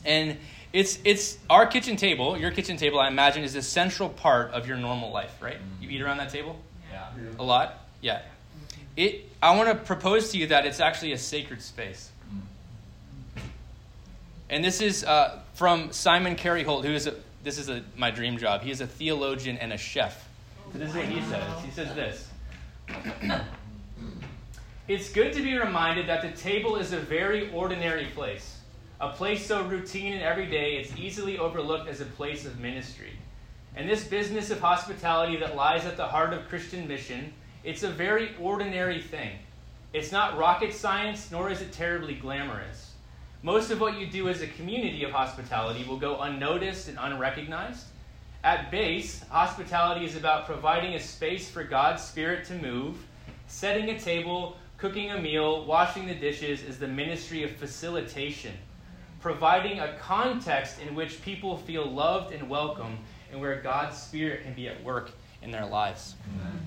And 0.05 0.39
it's 0.73 0.99
it's 1.05 1.39
our 1.49 1.67
kitchen 1.67 1.97
table, 1.97 2.37
your 2.37 2.51
kitchen 2.51 2.77
table, 2.77 3.01
I 3.01 3.09
imagine, 3.09 3.43
is 3.43 3.55
a 3.55 3.63
central 3.63 4.09
part 4.09 4.51
of 4.51 4.69
your 4.69 4.77
normal 4.77 5.11
life, 5.11 5.35
right? 5.41 5.57
Mm-hmm. 5.57 5.83
You 5.83 5.91
eat 5.91 6.03
around 6.03 6.19
that 6.19 6.31
table? 6.31 6.57
Yeah. 6.91 7.09
A 7.39 7.43
lot? 7.43 7.87
Yeah. 8.01 8.23
It 8.97 9.31
I 9.43 9.57
want 9.57 9.69
to 9.71 9.75
propose 9.75 10.31
to 10.33 10.39
you 10.39 10.49
that 10.49 10.67
it's 10.67 10.81
actually 10.81 11.13
a 11.13 11.19
sacred 11.19 11.63
space. 11.63 12.11
Mm. 13.37 13.43
And 14.51 14.65
this 14.65 14.81
is 14.81 15.05
uh, 15.05 15.41
from 15.55 15.93
Simon 15.93 16.37
Carey 16.37 16.65
Holt, 16.65 16.85
who 16.85 16.93
is 16.93 17.07
a, 17.07 17.15
this 17.45 17.59
is 17.59 17.69
a, 17.69 17.83
my 17.97 18.11
dream 18.11 18.37
job. 18.37 18.63
He 18.63 18.71
is 18.71 18.81
a 18.81 18.87
theologian 18.87 19.57
and 19.59 19.73
a 19.73 19.79
chef. 19.79 20.29
So 20.73 20.79
this 20.79 20.91
is 20.91 20.97
what 20.97 21.07
he 21.07 21.23
says. 21.23 21.65
He 21.65 21.71
says 21.71 21.95
this. 21.95 22.29
it's 24.89 25.11
good 25.11 25.33
to 25.33 25.43
be 25.43 25.57
reminded 25.57 26.09
that 26.09 26.23
the 26.23 26.31
table 26.31 26.77
is 26.77 26.93
a 26.93 26.99
very 26.99 27.51
ordinary 27.53 28.07
place 28.07 28.58
a 29.01 29.11
place 29.11 29.47
so 29.47 29.63
routine 29.63 30.13
and 30.13 30.23
everyday 30.23 30.77
it's 30.77 30.97
easily 30.97 31.39
overlooked 31.39 31.89
as 31.89 32.01
a 32.01 32.05
place 32.05 32.45
of 32.45 32.59
ministry. 32.59 33.13
And 33.77 33.89
this 33.89 34.03
business 34.05 34.51
of 34.51 34.59
hospitality 34.59 35.37
that 35.37 35.55
lies 35.55 35.85
at 35.85 35.97
the 35.97 36.07
heart 36.07 36.33
of 36.33 36.49
Christian 36.49 36.89
mission, 36.89 37.33
it's 37.63 37.85
a 37.85 37.91
very 37.91 38.31
ordinary 38.41 39.01
thing. 39.01 39.39
It's 39.93 40.11
not 40.11 40.37
rocket 40.37 40.75
science, 40.75 41.31
nor 41.31 41.49
is 41.49 41.61
it 41.61 41.71
terribly 41.71 42.15
glamorous. 42.15 42.93
Most 43.43 43.71
of 43.71 43.81
what 43.81 44.01
you 44.01 44.07
do 44.09 44.29
as 44.29 44.43
a 44.43 44.49
community 44.49 45.05
of 45.05 45.13
hospitality 45.13 45.85
will 45.85 45.97
go 45.97 46.21
unnoticed 46.23 46.89
and 46.89 46.99
unrecognized. 47.01 47.87
At 48.43 48.73
base, 48.73 49.23
hospitality 49.29 50.07
is 50.07 50.17
about 50.17 50.47
providing 50.47 50.95
a 50.95 51.01
space 51.01 51.49
for 51.49 51.63
God's 51.63 52.03
Spirit 52.03 52.45
to 52.47 52.55
move, 52.55 52.97
setting 53.47 53.91
a 53.91 53.99
table, 53.99 54.57
cooking 54.77 55.13
a 55.13 55.21
meal, 55.21 55.65
washing 55.67 56.09
the 56.09 56.15
dishes 56.17 56.65
is 56.65 56.81
the 56.81 56.89
ministry 56.89 57.45
of 57.45 57.53
facilitation 57.53 58.55
providing 59.21 59.81
a 59.81 59.97
context 59.99 60.81
in 60.81 60.95
which 60.95 61.23
people 61.23 61.57
feel 61.59 61.85
loved 61.85 62.33
and 62.33 62.49
welcome 62.49 62.99
and 63.33 63.41
where 63.41 63.61
God's 63.61 63.97
Spirit 63.97 64.45
can 64.45 64.55
be 64.55 64.69
at 64.69 64.83
work 64.83 65.11
in 65.43 65.51
their 65.51 65.67
lives. 65.67 66.15
Amen. 66.35 66.67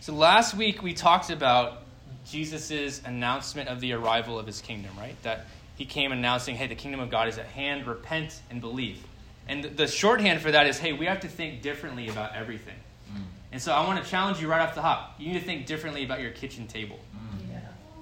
So 0.00 0.12
last 0.12 0.54
week 0.54 0.82
we 0.82 0.92
talked 0.92 1.30
about 1.30 1.82
Jesus' 2.26 3.00
announcement 3.04 3.68
of 3.68 3.80
the 3.80 3.92
arrival 3.92 4.38
of 4.38 4.46
his 4.46 4.60
kingdom, 4.60 4.90
right? 4.98 5.20
That 5.22 5.46
he 5.76 5.84
came 5.84 6.12
announcing, 6.12 6.56
hey, 6.56 6.66
the 6.66 6.74
kingdom 6.74 7.00
of 7.00 7.10
God 7.10 7.28
is 7.28 7.38
at 7.38 7.46
hand, 7.46 7.86
repent 7.86 8.40
and 8.50 8.60
believe. 8.60 9.02
And 9.48 9.64
the 9.64 9.86
shorthand 9.86 10.40
for 10.40 10.50
that 10.50 10.66
is, 10.66 10.78
hey, 10.78 10.92
we 10.92 11.06
have 11.06 11.20
to 11.20 11.28
think 11.28 11.62
differently 11.62 12.08
about 12.08 12.34
everything. 12.34 12.76
Mm. 13.12 13.22
And 13.52 13.62
so 13.62 13.72
I 13.72 13.86
want 13.86 14.02
to 14.02 14.10
challenge 14.10 14.40
you 14.40 14.48
right 14.48 14.60
off 14.60 14.74
the 14.74 14.82
hop. 14.82 15.16
You 15.18 15.32
need 15.32 15.38
to 15.38 15.44
think 15.44 15.66
differently 15.66 16.04
about 16.04 16.20
your 16.20 16.30
kitchen 16.30 16.66
table. 16.66 16.98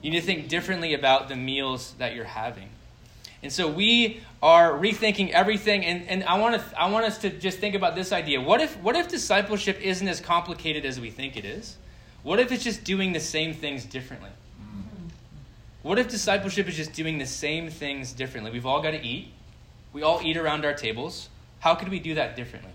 You 0.03 0.11
need 0.11 0.21
to 0.21 0.27
think 0.27 0.49
differently 0.49 0.95
about 0.95 1.29
the 1.29 1.37
meals 1.37 1.95
that 1.99 2.15
you're 2.15 2.25
having. 2.25 2.69
And 3.43 3.53
so 3.53 3.69
we 3.69 4.21
are 4.43 4.73
rethinking 4.73 5.31
everything. 5.31 5.85
And, 5.85 6.09
and 6.09 6.25
I, 6.25 6.39
want 6.39 6.61
to, 6.61 6.81
I 6.81 6.91
want 6.91 7.07
us 7.07 7.19
to 7.19 7.31
just 7.31 7.59
think 7.59 7.75
about 7.75 7.95
this 7.95 8.13
idea. 8.13 8.41
What 8.41 8.61
if, 8.61 8.77
what 8.79 8.97
if 8.97 9.09
discipleship 9.09 9.81
isn't 9.81 10.07
as 10.07 10.21
complicated 10.21 10.85
as 10.85 11.01
we 11.01 11.11
think 11.11 11.37
it 11.37 11.45
is? 11.45 11.77
What 12.23 12.39
if 12.39 12.53
it's 12.53 12.63
just 12.63 12.85
doing 12.85 13.13
the 13.13 13.21
same 13.21 13.55
things 13.55 13.85
differently? 13.85 14.31
What 15.83 15.99
if 15.99 16.09
discipleship 16.09 16.69
is 16.69 16.77
just 16.77 16.93
doing 16.93 17.19
the 17.19 17.27
same 17.27 17.69
things 17.69 18.13
differently? 18.13 18.53
We've 18.53 18.67
all 18.67 18.81
got 18.81 18.93
to 18.93 19.05
eat. 19.05 19.33
We 19.93 20.03
all 20.03 20.21
eat 20.23 20.37
around 20.37 20.65
our 20.65 20.75
tables. 20.75 21.29
How 21.59 21.75
could 21.75 21.89
we 21.89 21.99
do 21.99 22.15
that 22.15 22.37
differently? 22.37 22.71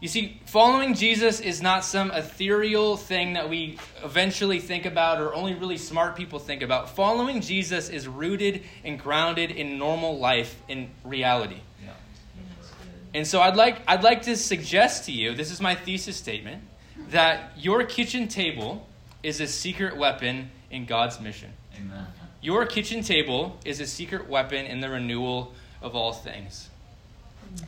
You 0.00 0.08
see, 0.08 0.40
following 0.44 0.94
Jesus 0.94 1.40
is 1.40 1.62
not 1.62 1.84
some 1.84 2.10
ethereal 2.10 2.98
thing 2.98 3.32
that 3.32 3.48
we 3.48 3.78
eventually 4.04 4.58
think 4.58 4.84
about 4.84 5.20
or 5.20 5.34
only 5.34 5.54
really 5.54 5.78
smart 5.78 6.16
people 6.16 6.38
think 6.38 6.62
about. 6.62 6.90
Following 6.90 7.40
Jesus 7.40 7.88
is 7.88 8.06
rooted 8.06 8.62
and 8.84 8.98
grounded 8.98 9.50
in 9.50 9.78
normal 9.78 10.18
life, 10.18 10.60
in 10.68 10.90
reality. 11.02 11.60
Yeah. 11.82 11.92
And 13.14 13.26
so 13.26 13.40
I'd 13.40 13.56
like, 13.56 13.80
I'd 13.88 14.02
like 14.02 14.22
to 14.22 14.36
suggest 14.36 15.06
to 15.06 15.12
you 15.12 15.34
this 15.34 15.50
is 15.50 15.62
my 15.62 15.74
thesis 15.74 16.16
statement 16.16 16.62
that 17.08 17.52
your 17.56 17.82
kitchen 17.84 18.28
table 18.28 18.86
is 19.22 19.40
a 19.40 19.46
secret 19.46 19.96
weapon 19.96 20.50
in 20.70 20.84
God's 20.84 21.20
mission. 21.20 21.52
Amen. 21.78 22.06
Your 22.42 22.66
kitchen 22.66 23.02
table 23.02 23.58
is 23.64 23.80
a 23.80 23.86
secret 23.86 24.28
weapon 24.28 24.66
in 24.66 24.80
the 24.80 24.90
renewal 24.90 25.54
of 25.80 25.96
all 25.96 26.12
things. 26.12 26.68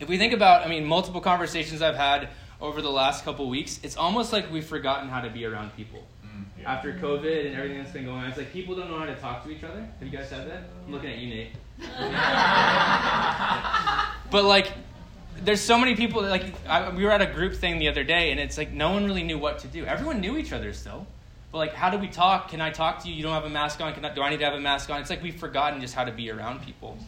If 0.00 0.08
we 0.08 0.18
think 0.18 0.32
about, 0.32 0.64
I 0.64 0.68
mean, 0.68 0.84
multiple 0.84 1.20
conversations 1.20 1.82
I've 1.82 1.96
had 1.96 2.28
over 2.60 2.82
the 2.82 2.90
last 2.90 3.24
couple 3.24 3.48
weeks, 3.48 3.80
it's 3.82 3.96
almost 3.96 4.32
like 4.32 4.50
we've 4.50 4.66
forgotten 4.66 5.08
how 5.08 5.20
to 5.20 5.30
be 5.30 5.44
around 5.44 5.74
people. 5.76 6.06
Mm. 6.24 6.64
After 6.64 6.92
COVID 6.92 7.46
and 7.46 7.56
everything 7.56 7.78
that's 7.78 7.92
been 7.92 8.04
going 8.04 8.18
on, 8.18 8.26
it's 8.26 8.38
like 8.38 8.52
people 8.52 8.74
don't 8.74 8.90
know 8.90 8.98
how 8.98 9.06
to 9.06 9.16
talk 9.16 9.44
to 9.44 9.50
each 9.50 9.64
other. 9.64 9.80
Have 9.80 10.02
you 10.02 10.16
guys 10.16 10.30
had 10.30 10.48
that? 10.48 10.64
I'm 10.86 10.92
looking 10.92 11.10
at 11.10 11.18
you, 11.18 11.28
Nate. 11.28 11.52
but 14.30 14.44
like, 14.44 14.72
there's 15.42 15.60
so 15.60 15.78
many 15.78 15.94
people. 15.94 16.22
That, 16.22 16.30
like, 16.30 16.68
I, 16.68 16.90
we 16.90 17.04
were 17.04 17.12
at 17.12 17.22
a 17.22 17.26
group 17.26 17.54
thing 17.54 17.78
the 17.78 17.88
other 17.88 18.04
day, 18.04 18.32
and 18.32 18.40
it's 18.40 18.58
like 18.58 18.72
no 18.72 18.90
one 18.90 19.04
really 19.04 19.22
knew 19.22 19.38
what 19.38 19.60
to 19.60 19.68
do. 19.68 19.84
Everyone 19.84 20.20
knew 20.20 20.36
each 20.36 20.52
other 20.52 20.72
still, 20.72 21.06
but 21.52 21.58
like, 21.58 21.74
how 21.74 21.90
do 21.90 21.98
we 21.98 22.08
talk? 22.08 22.50
Can 22.50 22.60
I 22.60 22.70
talk 22.70 23.02
to 23.04 23.08
you? 23.08 23.14
You 23.14 23.22
don't 23.22 23.34
have 23.34 23.44
a 23.44 23.50
mask 23.50 23.80
on. 23.80 23.94
Can 23.94 24.04
I, 24.04 24.14
do 24.14 24.22
I 24.22 24.30
need 24.30 24.38
to 24.38 24.44
have 24.44 24.54
a 24.54 24.60
mask 24.60 24.90
on? 24.90 25.00
It's 25.00 25.10
like 25.10 25.22
we've 25.22 25.38
forgotten 25.38 25.80
just 25.80 25.94
how 25.94 26.04
to 26.04 26.12
be 26.12 26.30
around 26.30 26.62
people. 26.62 26.98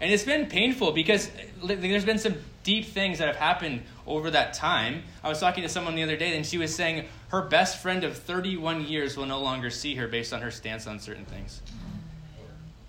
And 0.00 0.10
it's 0.10 0.24
been 0.24 0.46
painful 0.46 0.92
because 0.92 1.30
there's 1.62 2.04
been 2.04 2.18
some 2.18 2.36
deep 2.62 2.86
things 2.86 3.18
that 3.18 3.28
have 3.28 3.36
happened 3.36 3.82
over 4.06 4.30
that 4.30 4.54
time. 4.54 5.02
I 5.22 5.28
was 5.28 5.40
talking 5.40 5.62
to 5.62 5.68
someone 5.68 5.94
the 5.94 6.02
other 6.02 6.16
day, 6.16 6.36
and 6.36 6.44
she 6.44 6.56
was 6.56 6.74
saying 6.74 7.06
her 7.28 7.42
best 7.42 7.82
friend 7.82 8.02
of 8.02 8.16
31 8.16 8.86
years 8.86 9.16
will 9.16 9.26
no 9.26 9.40
longer 9.40 9.68
see 9.68 9.94
her 9.96 10.08
based 10.08 10.32
on 10.32 10.40
her 10.40 10.50
stance 10.50 10.86
on 10.86 11.00
certain 11.00 11.26
things. 11.26 11.60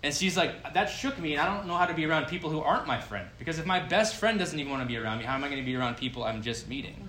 And 0.02 0.12
she's 0.12 0.36
like, 0.36 0.74
that 0.74 0.86
shook 0.86 1.18
me, 1.18 1.32
and 1.32 1.40
I 1.40 1.54
don't 1.54 1.66
know 1.68 1.76
how 1.76 1.86
to 1.86 1.94
be 1.94 2.06
around 2.06 2.26
people 2.26 2.50
who 2.50 2.60
aren't 2.60 2.86
my 2.86 2.98
friend. 2.98 3.28
Because 3.38 3.58
if 3.58 3.66
my 3.66 3.78
best 3.78 4.16
friend 4.16 4.38
doesn't 4.38 4.58
even 4.58 4.70
want 4.72 4.82
to 4.82 4.88
be 4.88 4.96
around 4.96 5.18
me, 5.18 5.24
how 5.24 5.34
am 5.34 5.44
I 5.44 5.48
going 5.48 5.60
to 5.60 5.66
be 5.66 5.76
around 5.76 5.96
people 5.96 6.24
I'm 6.24 6.42
just 6.42 6.68
meeting? 6.68 7.08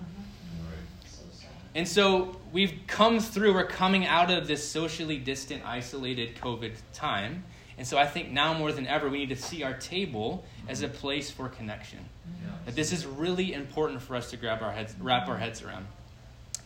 And 1.74 1.88
so 1.88 2.40
we've 2.52 2.74
come 2.86 3.18
through, 3.18 3.54
we're 3.54 3.66
coming 3.66 4.06
out 4.06 4.30
of 4.30 4.46
this 4.46 4.68
socially 4.68 5.18
distant, 5.18 5.66
isolated 5.66 6.36
COVID 6.36 6.72
time. 6.92 7.42
And 7.76 7.86
so 7.86 7.98
I 7.98 8.06
think 8.06 8.30
now 8.30 8.54
more 8.54 8.72
than 8.72 8.86
ever, 8.86 9.08
we 9.08 9.18
need 9.18 9.30
to 9.30 9.36
see 9.36 9.62
our 9.62 9.74
table 9.74 10.44
as 10.68 10.82
a 10.82 10.88
place 10.88 11.30
for 11.30 11.48
connection. 11.48 11.98
Yeah. 12.42 12.50
That 12.66 12.76
this 12.76 12.92
is 12.92 13.04
really 13.04 13.52
important 13.52 14.00
for 14.00 14.16
us 14.16 14.30
to 14.30 14.36
grab 14.36 14.62
our 14.62 14.72
heads, 14.72 14.94
wrap 15.00 15.28
our 15.28 15.36
heads 15.36 15.62
around. 15.62 15.86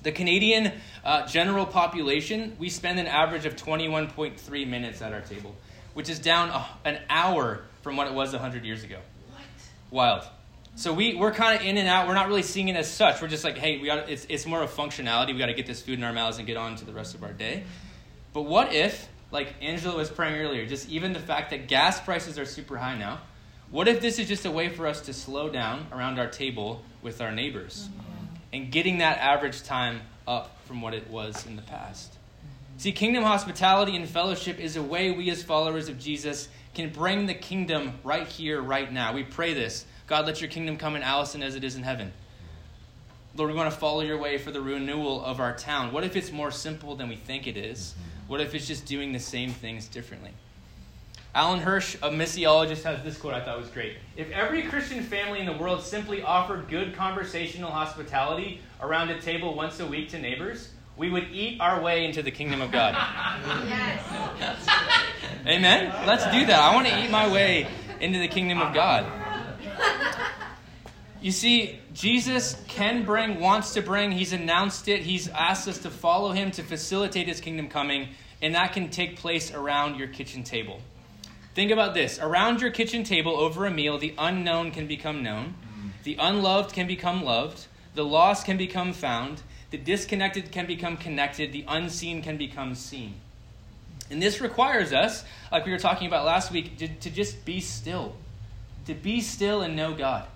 The 0.03 0.13
Canadian 0.13 0.73
uh, 1.05 1.27
general 1.27 1.67
population, 1.67 2.57
we 2.59 2.69
spend 2.69 3.01
an 3.01 3.07
average 3.07 3.47
of 3.47 3.57
21.3 3.57 4.69
minutes 4.69 5.03
at 5.03 5.13
our 5.13 5.23
table, 5.23 5.55
which 5.95 6.09
is 6.09 6.19
down 6.19 6.51
a, 6.51 6.67
an 6.85 7.01
hour 7.09 7.63
from 7.83 7.97
what 7.97 8.07
it 8.07 8.13
was 8.13 8.33
100 8.33 8.65
years 8.65 8.85
ago. 8.85 8.99
What? 9.31 9.43
Wild. 9.91 10.25
So 10.77 10.93
we, 10.93 11.17
we're 11.17 11.33
kind 11.33 11.59
of 11.59 11.67
in 11.67 11.77
and 11.77 11.89
out. 11.89 12.07
We're 12.07 12.15
not 12.15 12.29
really 12.29 12.43
seeing 12.43 12.69
it 12.69 12.77
as 12.77 12.89
such. 12.89 13.21
We're 13.21 13.27
just 13.27 13.43
like, 13.43 13.59
hey, 13.59 13.79
we 13.79 13.87
got 13.87 14.09
it's, 14.09 14.25
it's 14.29 14.47
more 14.47 14.63
of 14.63 14.71
functionality. 14.71 15.33
We 15.33 15.39
got 15.39 15.47
to 15.47 15.55
get 15.55 15.67
this 15.67 15.83
food 15.83 15.99
in 15.99 16.05
our 16.05 16.13
mouths 16.13 16.39
and 16.39 16.47
get 16.47 16.57
on 16.57 16.77
to 16.77 16.85
the 16.85 16.93
rest 16.93 17.17
of 17.17 17.25
our 17.25 17.33
day. 17.33 17.65
But 18.33 18.43
what 18.43 18.73
if 18.73 19.09
like 19.31 19.55
Angela 19.61 19.97
was 19.97 20.11
praying 20.11 20.41
earlier, 20.41 20.67
just 20.67 20.89
even 20.89 21.13
the 21.13 21.21
fact 21.21 21.51
that 21.51 21.69
gas 21.69 22.01
prices 22.01 22.39
are 22.39 22.47
super 22.47 22.77
high 22.77 22.97
now. 22.97 23.21
What 23.71 23.87
if 23.87 24.01
this 24.01 24.19
is 24.19 24.29
just 24.29 24.47
a 24.47 24.51
way 24.51 24.71
for 24.71 24.87
us 24.87 25.03
to 25.03 25.13
slow 25.13 25.51
down 25.51 25.87
around 25.93 26.19
our 26.19 26.29
table 26.29 26.83
with 27.03 27.21
our 27.21 27.31
neighbors 27.31 27.89
mm-hmm. 27.89 28.35
and 28.55 28.73
getting 28.73 28.99
that 28.99 29.19
average 29.19 29.63
time 29.63 30.01
up 30.27 30.59
from 30.65 30.81
what 30.81 30.95
it 30.95 31.11
was 31.11 31.47
in 31.47 31.57
the 31.57 31.63
past? 31.63 32.15
See, 32.79 32.93
kingdom 32.93 33.25
hospitality 33.25 33.97
and 33.97 34.09
fellowship 34.09 34.59
is 34.59 34.77
a 34.77 34.83
way 34.83 35.11
we, 35.11 35.29
as 35.31 35.43
followers 35.43 35.89
of 35.89 35.99
Jesus, 35.99 36.49
can 36.75 36.91
bring 36.91 37.27
the 37.27 37.35
kingdom 37.35 37.99
right 38.05 38.27
here, 38.27 38.63
right 38.63 38.91
now. 38.91 39.13
We 39.13 39.25
pray 39.25 39.53
this 39.53 39.85
God, 40.07 40.25
let 40.27 40.41
your 40.41 40.49
kingdom 40.49 40.79
come 40.79 40.97
in 40.97 41.03
Alliston 41.03 41.43
as 41.43 41.55
it 41.55 41.65
is 41.65 41.77
in 41.77 41.83
heaven. 41.83 42.13
Lord, 43.37 43.51
we 43.51 43.57
want 43.57 43.73
to 43.73 43.79
follow 43.79 44.01
your 44.01 44.19
way 44.19 44.39
for 44.39 44.51
the 44.51 44.61
renewal 44.61 45.25
of 45.25 45.39
our 45.41 45.55
town. 45.55 45.93
What 45.93 46.05
if 46.05 46.17
it's 46.17 46.33
more 46.33 46.51
simple 46.51 46.97
than 46.97 47.09
we 47.09 47.17
think 47.17 47.47
it 47.47 47.57
is? 47.57 47.93
Mm-hmm. 47.93 48.33
What 48.33 48.41
if 48.41 48.55
it's 48.55 48.67
just 48.67 48.87
doing 48.87 49.13
the 49.13 49.19
same 49.19 49.51
things 49.51 49.87
differently? 49.87 50.33
Alan 51.35 51.61
Hirsch, 51.61 51.95
a 51.97 52.11
missiologist, 52.11 52.83
has 52.83 53.03
this 53.05 53.17
quote 53.17 53.35
I 53.35 53.41
thought 53.41 53.59
was 53.59 53.69
great. 53.69 53.97
If 54.17 54.31
every 54.31 54.63
Christian 54.63 55.03
family 55.03 55.41
in 55.41 55.47
the 55.47 55.53
world 55.53 55.83
simply 55.83 56.23
offered 56.23 56.69
good 56.69 56.95
conversational 56.97 57.71
hospitality 57.71 58.61
around 58.81 59.11
a 59.11 59.21
table 59.21 59.55
once 59.55 59.79
a 59.79 59.87
week 59.87 60.09
to 60.11 60.19
neighbors, 60.19 60.71
we 60.97 61.11
would 61.11 61.29
eat 61.31 61.61
our 61.61 61.81
way 61.81 62.05
into 62.05 62.23
the 62.23 62.31
kingdom 62.31 62.61
of 62.61 62.73
God. 62.73 62.95
Yes. 63.69 64.67
Amen? 65.47 66.07
Let's 66.07 66.25
do 66.25 66.47
that. 66.47 66.61
I 66.61 66.75
want 66.75 66.87
to 66.87 67.05
eat 67.05 67.11
my 67.11 67.31
way 67.31 67.67
into 68.01 68.19
the 68.19 68.29
kingdom 68.29 68.61
of 68.61 68.75
God. 68.75 69.05
You 71.21 71.33
see, 71.33 71.81
Jesus 71.93 72.57
can 72.69 73.05
bring, 73.05 73.41
wants 73.41 73.75
to 73.75 73.83
bring, 73.83 74.13
he's 74.13 74.33
announced 74.33 74.87
it, 74.87 75.03
he's 75.03 75.29
asked 75.29 75.67
us 75.67 75.79
to 75.79 75.91
follow 75.91 76.31
him 76.31 76.53
to 76.53 76.63
facilitate 76.63 77.27
his 77.27 77.41
kingdom 77.41 77.69
coming, 77.69 78.11
and 78.41 78.55
that 78.55 78.73
can 78.73 78.89
take 78.89 79.19
place 79.19 79.53
around 79.53 79.99
your 79.99 80.07
kitchen 80.07 80.45
table. 80.45 80.81
Think 81.55 81.73
about 81.73 81.93
this 81.93 82.21
around 82.21 82.61
your 82.61 82.71
kitchen 82.71 83.03
table 83.03 83.37
over 83.37 83.67
a 83.67 83.71
meal, 83.71 83.99
the 83.99 84.15
unknown 84.17 84.71
can 84.71 84.87
become 84.87 85.25
known, 85.25 85.55
the 86.05 86.17
unloved 86.21 86.73
can 86.73 86.87
become 86.87 87.25
loved, 87.25 87.67
the 87.97 88.05
lost 88.05 88.47
can 88.47 88.57
become 88.57 88.93
found, 88.93 89.43
the 89.71 89.79
disconnected 89.79 90.53
can 90.53 90.67
become 90.67 90.97
connected, 90.97 91.53
the 91.53 91.65
unseen 91.67 92.23
can 92.23 92.37
become 92.37 92.77
seen. 92.77 93.15
And 94.09 94.23
this 94.23 94.41
requires 94.41 94.93
us, 94.93 95.25
like 95.51 95.67
we 95.67 95.73
were 95.73 95.79
talking 95.79 96.07
about 96.07 96.25
last 96.25 96.53
week, 96.53 96.79
to, 96.79 96.87
to 96.87 97.11
just 97.11 97.45
be 97.45 97.61
still, 97.61 98.15
to 98.87 98.95
be 98.95 99.21
still 99.21 99.63
and 99.63 99.75
know 99.75 99.95
God. 99.95 100.29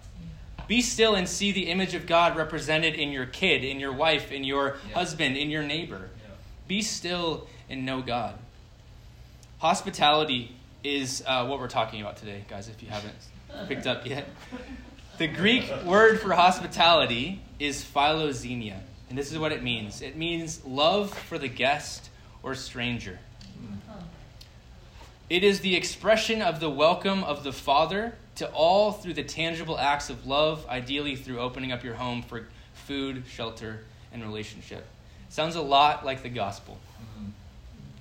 Be 0.69 0.81
still 0.81 1.15
and 1.15 1.29
see 1.29 1.53
the 1.53 1.69
image 1.69 1.95
of 1.95 2.07
God 2.07 2.37
represented 2.37 2.95
in 2.95 3.11
your 3.11 3.27
kid, 3.27 3.65
in 3.65 3.81
your 3.81 3.93
wife, 3.93 4.33
in 4.33 4.45
your 4.45 4.79
Yeah. 4.89 4.95
husband, 4.95 5.37
in 5.37 5.51
your 5.51 5.63
neighbor. 5.63 6.11
Yeah. 6.23 6.35
Be 6.69 6.83
still 6.83 7.47
and 7.69 7.85
know 7.85 8.01
God. 8.03 8.35
Hospitality 9.59 10.55
is 10.83 11.23
uh, 11.27 11.47
what 11.47 11.61
we're 11.61 11.69
talking 11.69 12.01
about 12.01 12.17
today, 12.17 12.45
guys, 12.49 12.69
if 12.69 12.83
you 12.83 12.89
haven't 12.89 13.15
picked 13.69 13.87
up 13.87 14.07
yet. 14.07 14.29
The 15.19 15.29
Greek 15.29 15.71
word 15.85 16.21
for 16.21 16.33
hospitality 16.33 17.41
is 17.59 17.85
philoxenia, 17.85 18.79
and 19.09 19.17
this 19.19 19.31
is 19.31 19.39
what 19.39 19.53
it 19.53 19.63
means 19.63 20.01
it 20.03 20.17
means 20.17 20.65
love 20.65 21.13
for 21.17 21.39
the 21.39 21.49
guest 21.49 22.09
or 22.43 22.55
stranger. 22.55 23.19
It 25.31 25.45
is 25.45 25.61
the 25.61 25.77
expression 25.77 26.43
of 26.43 26.61
the 26.61 26.69
welcome 26.71 27.23
of 27.25 27.45
the 27.45 27.53
Father 27.53 28.15
to 28.37 28.51
all 28.51 28.93
through 28.93 29.15
the 29.15 29.23
tangible 29.23 29.79
acts 29.79 30.11
of 30.11 30.27
love, 30.27 30.67
ideally 30.69 31.17
through 31.17 31.39
opening 31.39 31.73
up 31.73 31.85
your 31.85 31.95
home 31.95 32.23
for 32.23 32.47
food, 32.75 33.25
shelter, 33.29 33.81
and 34.13 34.23
relationship. 34.23 34.85
Sounds 35.29 35.57
a 35.57 35.63
lot 35.63 36.05
like 36.05 36.23
the 36.23 36.29
gospel. 36.29 36.79
Mm-hmm. 37.01 37.31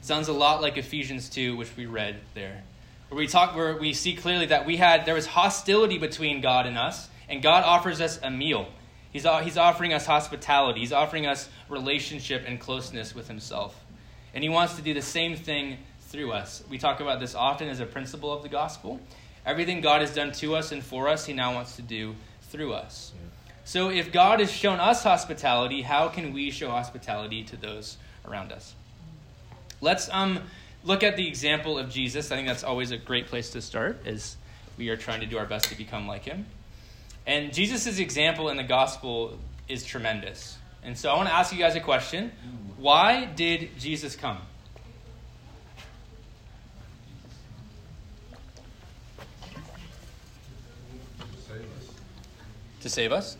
Sounds 0.02 0.28
a 0.28 0.34
lot 0.34 0.62
like 0.62 0.78
Ephesians 0.78 1.30
2, 1.30 1.56
which 1.56 1.76
we 1.78 1.86
read 1.86 2.20
there. 2.34 2.64
Where 3.10 3.18
we 3.18 3.28
talk 3.28 3.56
where 3.56 3.76
we 3.76 3.94
see 3.94 4.16
clearly 4.16 4.48
that 4.48 4.66
we 4.66 4.78
had 4.78 5.06
there 5.06 5.16
was 5.16 5.26
hostility 5.26 5.98
between 5.98 6.42
God 6.42 6.66
and 6.66 6.78
us, 6.78 7.10
and 7.28 7.42
God 7.42 7.64
offers 7.64 8.00
us 8.00 8.20
a 8.24 8.32
meal. 8.32 8.68
He's, 9.12 9.26
uh, 9.26 9.40
he's 9.40 9.58
offering 9.58 9.94
us 9.94 10.06
hospitality. 10.06 10.80
He's 10.80 10.94
offering 10.94 11.26
us 11.26 11.50
relationship 11.68 12.46
and 12.48 12.60
closeness 12.60 13.14
with 13.14 13.28
himself. 13.28 13.78
And 14.34 14.44
he 14.44 14.50
wants 14.50 14.76
to 14.78 14.82
do 14.82 14.94
the 14.94 15.02
same 15.02 15.36
thing 15.36 15.78
through 16.02 16.32
us. 16.32 16.64
We 16.70 16.78
talk 16.78 17.00
about 17.02 17.20
this 17.20 17.36
often 17.36 17.68
as 17.68 17.80
a 17.80 17.86
principle 17.86 18.32
of 18.32 18.44
the 18.44 18.50
gospel. 18.50 19.00
Everything 19.46 19.82
God 19.82 20.02
has 20.02 20.14
done 20.14 20.32
to 20.34 20.56
us 20.56 20.72
and 20.72 20.84
for 20.84 21.08
us, 21.08 21.26
he 21.26 21.34
now 21.34 21.54
wants 21.54 21.76
to 21.78 21.82
do 21.82 22.16
through 22.44 22.74
us. 22.74 23.12
So 23.64 23.90
if 23.90 24.12
God 24.12 24.40
has 24.40 24.52
shown 24.52 24.80
us 24.80 25.04
hospitality, 25.04 25.82
how 25.82 26.10
can 26.10 26.34
we 26.34 26.52
show 26.52 26.70
hospitality 26.70 27.44
to 27.46 27.58
those 27.58 27.98
around 28.28 28.52
us? 28.52 28.76
Let's 29.80 30.10
um, 30.12 30.42
look 30.84 31.04
at 31.04 31.16
the 31.16 31.28
example 31.28 31.80
of 31.80 31.90
Jesus. 31.90 32.32
I 32.32 32.36
think 32.36 32.48
that's 32.48 32.64
always 32.64 32.92
a 32.92 32.98
great 32.98 33.28
place 33.28 33.52
to 33.52 33.62
start 33.62 34.02
as 34.06 34.36
we 34.78 34.90
are 34.90 34.98
trying 34.98 35.22
to 35.22 35.26
do 35.26 35.38
our 35.38 35.46
best 35.46 35.66
to 35.66 35.78
become 35.78 36.08
like 36.08 36.24
him. 36.24 36.46
And 37.26 37.54
Jesus' 37.54 38.00
example 38.00 38.50
in 38.50 38.58
the 38.58 38.64
gospel 38.64 39.38
is 39.68 39.86
tremendous. 39.86 40.58
And 40.84 40.98
so 40.98 41.12
I 41.12 41.16
want 41.16 41.30
to 41.30 41.34
ask 41.34 41.54
you 41.54 41.60
guys 41.60 41.76
a 41.76 41.80
question. 41.80 42.32
Why 42.78 43.26
did 43.26 43.78
Jesus 43.78 44.16
come? 44.16 44.40
To 52.82 52.90
save 52.90 53.12
us? 53.12 53.38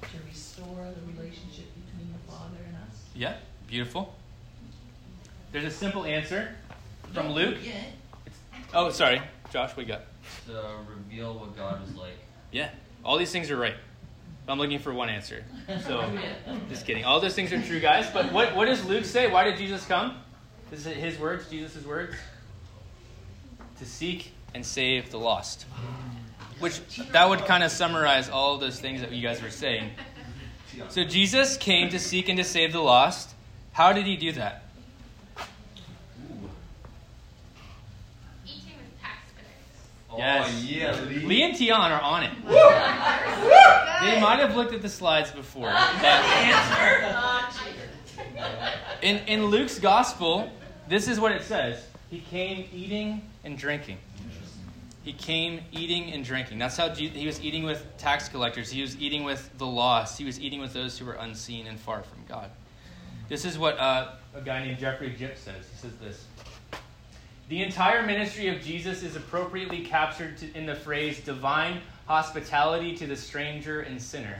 To 0.00 0.08
restore 0.26 0.66
the 0.66 1.12
relationship 1.12 1.66
between 1.86 2.12
the 2.12 2.32
Father 2.32 2.56
and 2.66 2.76
us. 2.76 3.04
Yeah, 3.14 3.34
beautiful. 3.66 4.14
There's 5.52 5.64
a 5.64 5.70
simple 5.70 6.04
answer 6.04 6.54
from 7.12 7.32
Luke. 7.32 7.58
It's, 8.24 8.36
oh, 8.72 8.90
sorry, 8.90 9.20
Josh, 9.52 9.76
what 9.76 9.86
you 9.86 9.92
got? 9.92 10.02
To 10.46 10.62
reveal 10.88 11.34
what 11.34 11.56
God 11.56 11.82
was 11.82 11.94
like. 11.94 12.16
Yeah, 12.52 12.70
all 13.04 13.18
these 13.18 13.32
things 13.32 13.50
are 13.50 13.56
right. 13.56 13.74
I'm 14.48 14.58
looking 14.58 14.78
for 14.78 14.94
one 14.94 15.10
answer. 15.10 15.44
So, 15.86 16.10
just 16.70 16.86
kidding. 16.86 17.04
All 17.04 17.20
those 17.20 17.34
things 17.34 17.52
are 17.52 17.60
true, 17.60 17.80
guys. 17.80 18.08
But 18.10 18.32
what, 18.32 18.56
what 18.56 18.64
does 18.64 18.82
Luke 18.86 19.04
say? 19.04 19.30
Why 19.30 19.44
did 19.44 19.58
Jesus 19.58 19.84
come? 19.84 20.16
This 20.70 20.86
is 20.86 20.96
his 20.96 21.18
words, 21.18 21.50
Jesus' 21.50 21.84
words. 21.84 22.14
To 23.78 23.84
seek 23.84 24.32
and 24.54 24.64
save 24.64 25.10
the 25.10 25.18
lost. 25.18 25.66
Which, 26.60 26.80
that 27.12 27.28
would 27.28 27.40
kind 27.40 27.62
of 27.62 27.70
summarize 27.70 28.28
all 28.28 28.54
of 28.54 28.60
those 28.60 28.80
things 28.80 29.00
that 29.00 29.12
you 29.12 29.22
guys 29.22 29.42
were 29.42 29.50
saying. 29.50 29.90
So, 30.88 31.04
Jesus 31.04 31.56
came 31.56 31.88
to 31.90 31.98
seek 31.98 32.28
and 32.28 32.38
to 32.38 32.44
save 32.44 32.72
the 32.72 32.80
lost. 32.80 33.34
How 33.72 33.92
did 33.92 34.06
he 34.06 34.16
do 34.16 34.32
that? 34.32 34.64
Eating 38.46 38.74
with 38.76 39.00
tax 39.00 39.18
collectors. 40.08 40.64
Yes. 40.66 40.94
Oh, 41.00 41.06
yeah, 41.06 41.20
Lee. 41.20 41.26
Lee 41.26 41.42
and 41.42 41.56
Tion 41.56 41.72
are 41.72 42.00
on 42.00 42.24
it. 42.24 42.32
They 44.00 44.20
might 44.20 44.38
have 44.38 44.54
looked 44.54 44.72
at 44.72 44.82
the 44.82 44.88
slides 44.88 45.30
before. 45.30 45.70
Uh, 45.70 45.76
uh, 48.38 48.72
in, 49.02 49.18
in 49.26 49.46
Luke's 49.46 49.78
gospel, 49.78 50.50
this 50.88 51.08
is 51.08 51.18
what 51.20 51.32
it 51.32 51.42
says 51.42 51.84
He 52.10 52.20
came 52.20 52.68
eating 52.72 53.22
and 53.44 53.58
drinking. 53.58 53.98
He 55.08 55.14
came 55.14 55.62
eating 55.72 56.12
and 56.12 56.22
drinking. 56.22 56.58
That's 56.58 56.76
how 56.76 56.90
he 56.90 57.24
was 57.24 57.40
eating 57.40 57.62
with 57.62 57.82
tax 57.96 58.28
collectors. 58.28 58.70
He 58.70 58.82
was 58.82 58.94
eating 58.98 59.24
with 59.24 59.50
the 59.56 59.66
lost. 59.66 60.18
He 60.18 60.26
was 60.26 60.38
eating 60.38 60.60
with 60.60 60.74
those 60.74 60.98
who 60.98 61.06
were 61.06 61.14
unseen 61.14 61.66
and 61.66 61.80
far 61.80 62.02
from 62.02 62.18
God. 62.28 62.50
This 63.26 63.46
is 63.46 63.58
what 63.58 63.78
uh, 63.78 64.16
a 64.34 64.42
guy 64.42 64.62
named 64.62 64.78
Jeffrey 64.78 65.16
Jipp 65.18 65.38
says. 65.38 65.66
He 65.72 65.78
says 65.78 65.92
this 65.98 66.26
The 67.48 67.62
entire 67.62 68.04
ministry 68.04 68.48
of 68.48 68.60
Jesus 68.60 69.02
is 69.02 69.16
appropriately 69.16 69.82
captured 69.82 70.36
to, 70.36 70.54
in 70.54 70.66
the 70.66 70.74
phrase 70.74 71.20
divine 71.20 71.80
hospitality 72.04 72.94
to 72.98 73.06
the 73.06 73.16
stranger 73.16 73.80
and 73.80 74.02
sinner. 74.02 74.38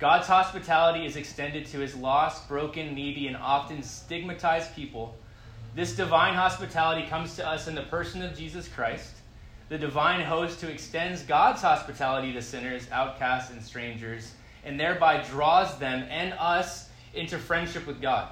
God's 0.00 0.26
hospitality 0.26 1.06
is 1.06 1.14
extended 1.14 1.66
to 1.66 1.78
his 1.78 1.94
lost, 1.94 2.48
broken, 2.48 2.92
needy, 2.92 3.28
and 3.28 3.36
often 3.36 3.84
stigmatized 3.84 4.74
people. 4.74 5.14
This 5.76 5.94
divine 5.94 6.34
hospitality 6.34 7.06
comes 7.06 7.36
to 7.36 7.48
us 7.48 7.68
in 7.68 7.76
the 7.76 7.82
person 7.82 8.20
of 8.20 8.36
Jesus 8.36 8.66
Christ, 8.66 9.12
the 9.72 9.78
divine 9.78 10.20
host 10.20 10.60
who 10.60 10.68
extends 10.68 11.22
God's 11.22 11.62
hospitality 11.62 12.30
to 12.34 12.42
sinners, 12.42 12.86
outcasts, 12.92 13.50
and 13.50 13.62
strangers, 13.62 14.34
and 14.66 14.78
thereby 14.78 15.22
draws 15.22 15.78
them 15.78 16.06
and 16.10 16.34
us 16.34 16.90
into 17.14 17.38
friendship 17.38 17.86
with 17.86 17.98
God. 17.98 18.28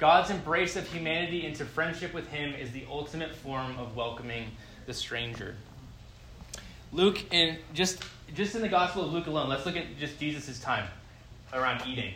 God's 0.00 0.30
embrace 0.30 0.74
of 0.74 0.84
humanity 0.88 1.46
into 1.46 1.64
friendship 1.64 2.12
with 2.12 2.26
him 2.30 2.52
is 2.54 2.72
the 2.72 2.84
ultimate 2.90 3.32
form 3.32 3.78
of 3.78 3.94
welcoming 3.94 4.50
the 4.86 4.92
stranger. 4.92 5.54
Luke 6.90 7.32
in 7.32 7.58
just 7.74 8.02
just 8.34 8.56
in 8.56 8.60
the 8.60 8.68
Gospel 8.68 9.04
of 9.04 9.12
Luke 9.12 9.28
alone, 9.28 9.48
let's 9.48 9.64
look 9.64 9.76
at 9.76 9.84
just 10.00 10.18
Jesus' 10.18 10.58
time 10.58 10.88
around 11.52 11.86
eating. 11.86 12.14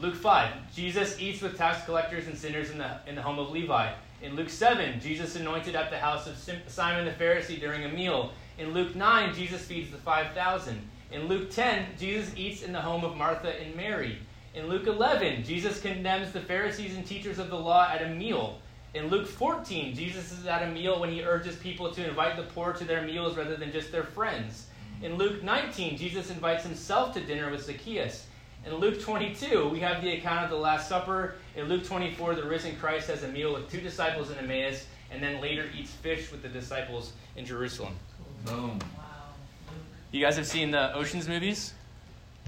Luke 0.00 0.16
5, 0.16 0.74
Jesus 0.74 1.20
eats 1.20 1.40
with 1.40 1.56
tax 1.56 1.84
collectors 1.84 2.26
and 2.26 2.36
sinners 2.36 2.70
in 2.70 2.78
the, 2.78 2.98
in 3.06 3.14
the 3.14 3.22
home 3.22 3.38
of 3.38 3.50
Levi. 3.50 3.92
In 4.24 4.36
Luke 4.36 4.48
7, 4.48 5.00
Jesus 5.00 5.36
anointed 5.36 5.76
at 5.76 5.90
the 5.90 5.98
house 5.98 6.26
of 6.26 6.38
Simon 6.66 7.04
the 7.04 7.10
Pharisee 7.10 7.60
during 7.60 7.84
a 7.84 7.90
meal. 7.90 8.32
In 8.56 8.72
Luke 8.72 8.96
9, 8.96 9.34
Jesus 9.34 9.62
feeds 9.62 9.90
the 9.90 9.98
5,000. 9.98 10.80
In 11.12 11.28
Luke 11.28 11.50
10, 11.50 11.88
Jesus 11.98 12.32
eats 12.34 12.62
in 12.62 12.72
the 12.72 12.80
home 12.80 13.04
of 13.04 13.18
Martha 13.18 13.54
and 13.60 13.76
Mary. 13.76 14.16
In 14.54 14.68
Luke 14.68 14.86
11, 14.86 15.44
Jesus 15.44 15.78
condemns 15.78 16.32
the 16.32 16.40
Pharisees 16.40 16.96
and 16.96 17.06
teachers 17.06 17.38
of 17.38 17.50
the 17.50 17.58
law 17.58 17.86
at 17.92 18.00
a 18.00 18.08
meal. 18.08 18.60
In 18.94 19.08
Luke 19.08 19.26
14, 19.26 19.94
Jesus 19.94 20.32
is 20.32 20.46
at 20.46 20.62
a 20.62 20.72
meal 20.72 20.98
when 20.98 21.12
he 21.12 21.22
urges 21.22 21.56
people 21.56 21.92
to 21.92 22.08
invite 22.08 22.38
the 22.38 22.44
poor 22.44 22.72
to 22.72 22.84
their 22.84 23.02
meals 23.02 23.36
rather 23.36 23.56
than 23.56 23.72
just 23.72 23.92
their 23.92 24.04
friends. 24.04 24.68
In 25.02 25.16
Luke 25.16 25.42
19, 25.42 25.98
Jesus 25.98 26.30
invites 26.30 26.64
himself 26.64 27.12
to 27.12 27.20
dinner 27.20 27.50
with 27.50 27.66
Zacchaeus. 27.66 28.26
In 28.66 28.76
Luke 28.76 28.98
22, 28.98 29.68
we 29.68 29.80
have 29.80 30.02
the 30.02 30.14
account 30.14 30.44
of 30.44 30.50
the 30.50 30.56
Last 30.56 30.88
Supper. 30.88 31.34
In 31.54 31.68
Luke 31.68 31.84
24, 31.84 32.34
the 32.34 32.44
risen 32.44 32.74
Christ 32.76 33.08
has 33.08 33.22
a 33.22 33.28
meal 33.28 33.52
with 33.52 33.70
two 33.70 33.80
disciples 33.80 34.30
in 34.30 34.38
Emmaus, 34.38 34.86
and 35.10 35.22
then 35.22 35.42
later 35.42 35.68
eats 35.78 35.90
fish 35.90 36.32
with 36.32 36.40
the 36.40 36.48
disciples 36.48 37.12
in 37.36 37.44
Jerusalem. 37.44 37.94
Boom. 38.46 38.78
You 40.12 40.20
guys 40.22 40.36
have 40.36 40.46
seen 40.46 40.70
the 40.70 40.94
Oceans 40.94 41.28
movies? 41.28 41.74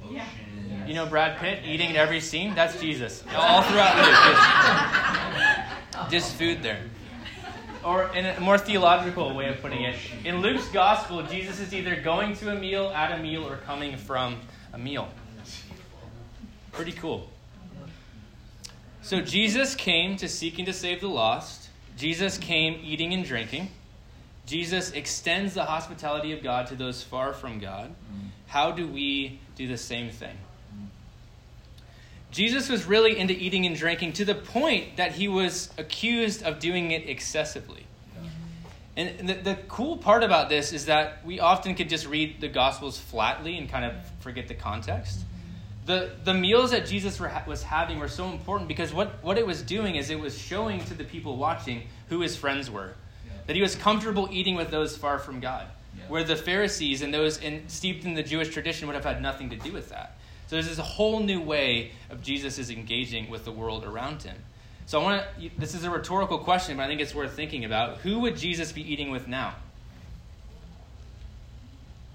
Ocean. 0.03 0.85
You 0.87 0.95
know 0.95 1.05
Brad 1.05 1.39
Pitt 1.39 1.65
eating 1.67 1.91
in 1.91 1.97
every 1.97 2.21
scene? 2.21 2.55
That's 2.55 2.81
Jesus. 2.81 3.23
All 3.35 3.63
throughout 3.63 3.97
Luke. 3.97 5.67
Just, 6.09 6.11
just 6.11 6.35
food 6.35 6.63
there. 6.63 6.81
Or 7.85 8.15
in 8.15 8.27
a 8.27 8.41
more 8.41 8.59
theological 8.59 9.35
way 9.35 9.49
of 9.49 9.61
putting 9.61 9.83
it, 9.83 9.97
in 10.25 10.41
Luke's 10.41 10.69
gospel, 10.69 11.23
Jesus 11.23 11.61
is 11.61 11.75
either 11.75 11.97
going 11.97 12.37
to 12.37 12.53
a 12.53 12.55
meal, 12.55 12.89
at 12.89 13.19
a 13.19 13.23
meal, 13.23 13.47
or 13.47 13.57
coming 13.59 13.97
from 13.97 14.41
a 14.73 14.79
meal. 14.79 15.09
Pretty 16.77 16.93
cool. 16.93 17.29
So 19.01 19.23
Jesus 19.23 19.75
came 19.75 20.17
to 20.19 20.29
seek 20.29 20.59
and 20.59 20.67
to 20.67 20.75
save 20.75 21.01
the 21.01 21.09
lost. 21.09 21.71
Jesus 21.97 22.37
came 22.37 22.79
eating 22.85 23.15
and 23.15 23.25
drinking. 23.25 23.71
Jesus 24.45 24.91
extends 24.91 25.55
the 25.55 25.65
hospitality 25.65 26.33
of 26.33 26.43
God 26.43 26.67
to 26.67 26.75
those 26.75 27.03
far 27.03 27.33
from 27.33 27.59
God. 27.61 27.95
How 28.47 28.73
do 28.73 28.87
we 28.87 29.41
do 29.57 29.67
the 29.67 29.79
same 29.79 30.11
thing? 30.11 30.37
Jesus 32.31 32.69
was 32.69 32.85
really 32.85 33.19
into 33.19 33.33
eating 33.33 33.65
and 33.65 33.75
drinking 33.75 34.13
to 34.15 34.27
the 34.27 34.35
point 34.35 34.99
that 34.99 35.13
he 35.13 35.29
was 35.29 35.71
accused 35.79 36.43
of 36.43 36.59
doing 36.59 36.91
it 36.91 37.09
excessively. 37.09 37.87
And 38.99 39.29
the, 39.29 39.35
the 39.35 39.59
cool 39.69 39.97
part 39.97 40.23
about 40.23 40.51
this 40.51 40.73
is 40.73 40.87
that 40.87 41.25
we 41.25 41.41
often 41.41 41.75
could 41.75 41.89
just 41.89 42.07
read 42.07 42.41
the 42.41 42.49
Gospels 42.49 42.99
flatly 42.99 43.57
and 43.57 43.69
kind 43.69 43.87
of 43.87 43.95
forget 44.21 44.49
the 44.49 44.55
context. 44.55 45.21
The, 45.87 46.11
the 46.25 46.35
meals 46.35 46.73
that 46.73 46.85
Jesus 46.85 47.19
were, 47.21 47.33
was 47.47 47.63
having 47.63 48.01
were 48.01 48.09
so 48.09 48.29
important 48.29 48.67
because 48.67 48.93
what, 48.93 49.23
what 49.23 49.39
it 49.39 49.47
was 49.47 49.63
doing 49.63 49.95
is 49.95 50.11
it 50.11 50.19
was 50.19 50.37
showing 50.37 50.85
to 50.87 50.95
the 50.95 51.05
people 51.05 51.37
watching 51.37 51.85
who 52.09 52.21
his 52.21 52.37
friends 52.37 52.71
were. 52.71 52.93
That 53.47 53.55
he 53.55 53.63
was 53.63 53.77
comfortable 53.77 54.29
eating 54.33 54.57
with 54.57 54.71
those 54.71 54.97
far 54.97 55.19
from 55.19 55.39
God. 55.39 55.67
Yeah. 55.97 56.03
Where 56.09 56.25
the 56.25 56.37
Pharisees 56.37 57.03
and 57.03 57.15
those 57.15 57.39
in, 57.39 57.69
steeped 57.69 58.05
in 58.05 58.15
the 58.15 58.23
Jewish 58.23 58.49
tradition 58.49 58.89
would 58.89 58.95
have 58.95 59.05
had 59.05 59.23
nothing 59.23 59.51
to 59.51 59.57
do 59.57 59.73
with 59.73 59.91
that. 59.91 60.19
So 60.49 60.57
there's 60.57 60.69
this 60.69 60.79
whole 60.79 61.21
new 61.21 61.41
way 61.41 61.93
of 62.11 62.23
Jesus 62.23 62.59
is 62.59 62.71
engaging 62.71 63.31
with 63.31 63.45
the 63.45 63.53
world 63.53 63.85
around 63.85 64.23
him. 64.23 64.37
So 64.87 65.01
I 65.01 65.03
want 65.03 65.23
to. 65.41 65.51
This 65.59 65.75
is 65.75 65.85
a 65.85 65.91
rhetorical 65.91 66.39
question, 66.39 66.77
but 66.77 66.85
I 66.85 66.87
think 66.87 67.01
it's 67.01 67.15
worth 67.15 67.33
thinking 67.33 67.65
about. 67.65 67.99
Who 67.99 68.21
would 68.21 68.37
Jesus 68.37 68.71
be 68.73 68.83
eating 68.93 69.11
with 69.11 69.27
now? 69.27 69.55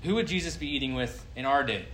Who 0.04 0.16
would 0.16 0.28
Jesus 0.28 0.56
be 0.56 0.68
eating 0.68 0.94
with 0.96 1.26
in 1.36 1.46
our 1.46 1.64
day? 1.64 1.86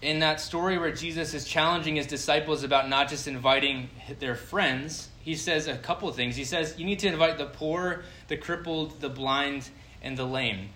In 0.00 0.20
that 0.20 0.40
story 0.40 0.78
where 0.78 0.92
Jesus 0.92 1.34
is 1.34 1.44
challenging 1.44 1.96
his 1.96 2.06
disciples 2.06 2.62
about 2.62 2.88
not 2.88 3.08
just 3.08 3.26
inviting 3.26 3.90
their 4.20 4.36
friends, 4.36 5.08
he 5.22 5.34
says 5.34 5.66
a 5.66 5.76
couple 5.76 6.08
of 6.08 6.14
things. 6.14 6.36
He 6.36 6.44
says, 6.44 6.74
You 6.78 6.86
need 6.86 7.00
to 7.00 7.08
invite 7.08 7.36
the 7.36 7.46
poor, 7.46 8.04
the 8.28 8.36
crippled, 8.36 9.00
the 9.00 9.08
blind, 9.08 9.68
and 10.02 10.16
the 10.16 10.24
lame. 10.24 10.68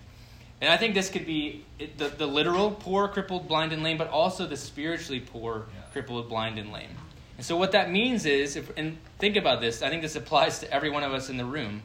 And 0.59 0.71
I 0.71 0.77
think 0.77 0.93
this 0.93 1.09
could 1.09 1.25
be 1.25 1.63
the, 1.97 2.09
the 2.09 2.27
literal 2.27 2.71
poor, 2.71 3.07
crippled, 3.07 3.47
blind, 3.47 3.73
and 3.73 3.81
lame, 3.83 3.97
but 3.97 4.09
also 4.09 4.45
the 4.45 4.57
spiritually 4.57 5.19
poor, 5.19 5.65
Yeah. 5.73 5.81
crippled, 5.91 6.29
blind, 6.29 6.57
and 6.57 6.71
lame. 6.71 6.89
And 7.37 7.45
so, 7.45 7.57
what 7.57 7.71
that 7.71 7.91
means 7.91 8.25
is, 8.25 8.55
if, 8.55 8.71
and 8.77 8.97
think 9.19 9.35
about 9.35 9.59
this, 9.59 9.81
I 9.81 9.89
think 9.89 10.01
this 10.01 10.15
applies 10.15 10.59
to 10.59 10.71
every 10.71 10.89
one 10.89 11.03
of 11.03 11.13
us 11.13 11.29
in 11.29 11.37
the 11.37 11.45
room. 11.45 11.81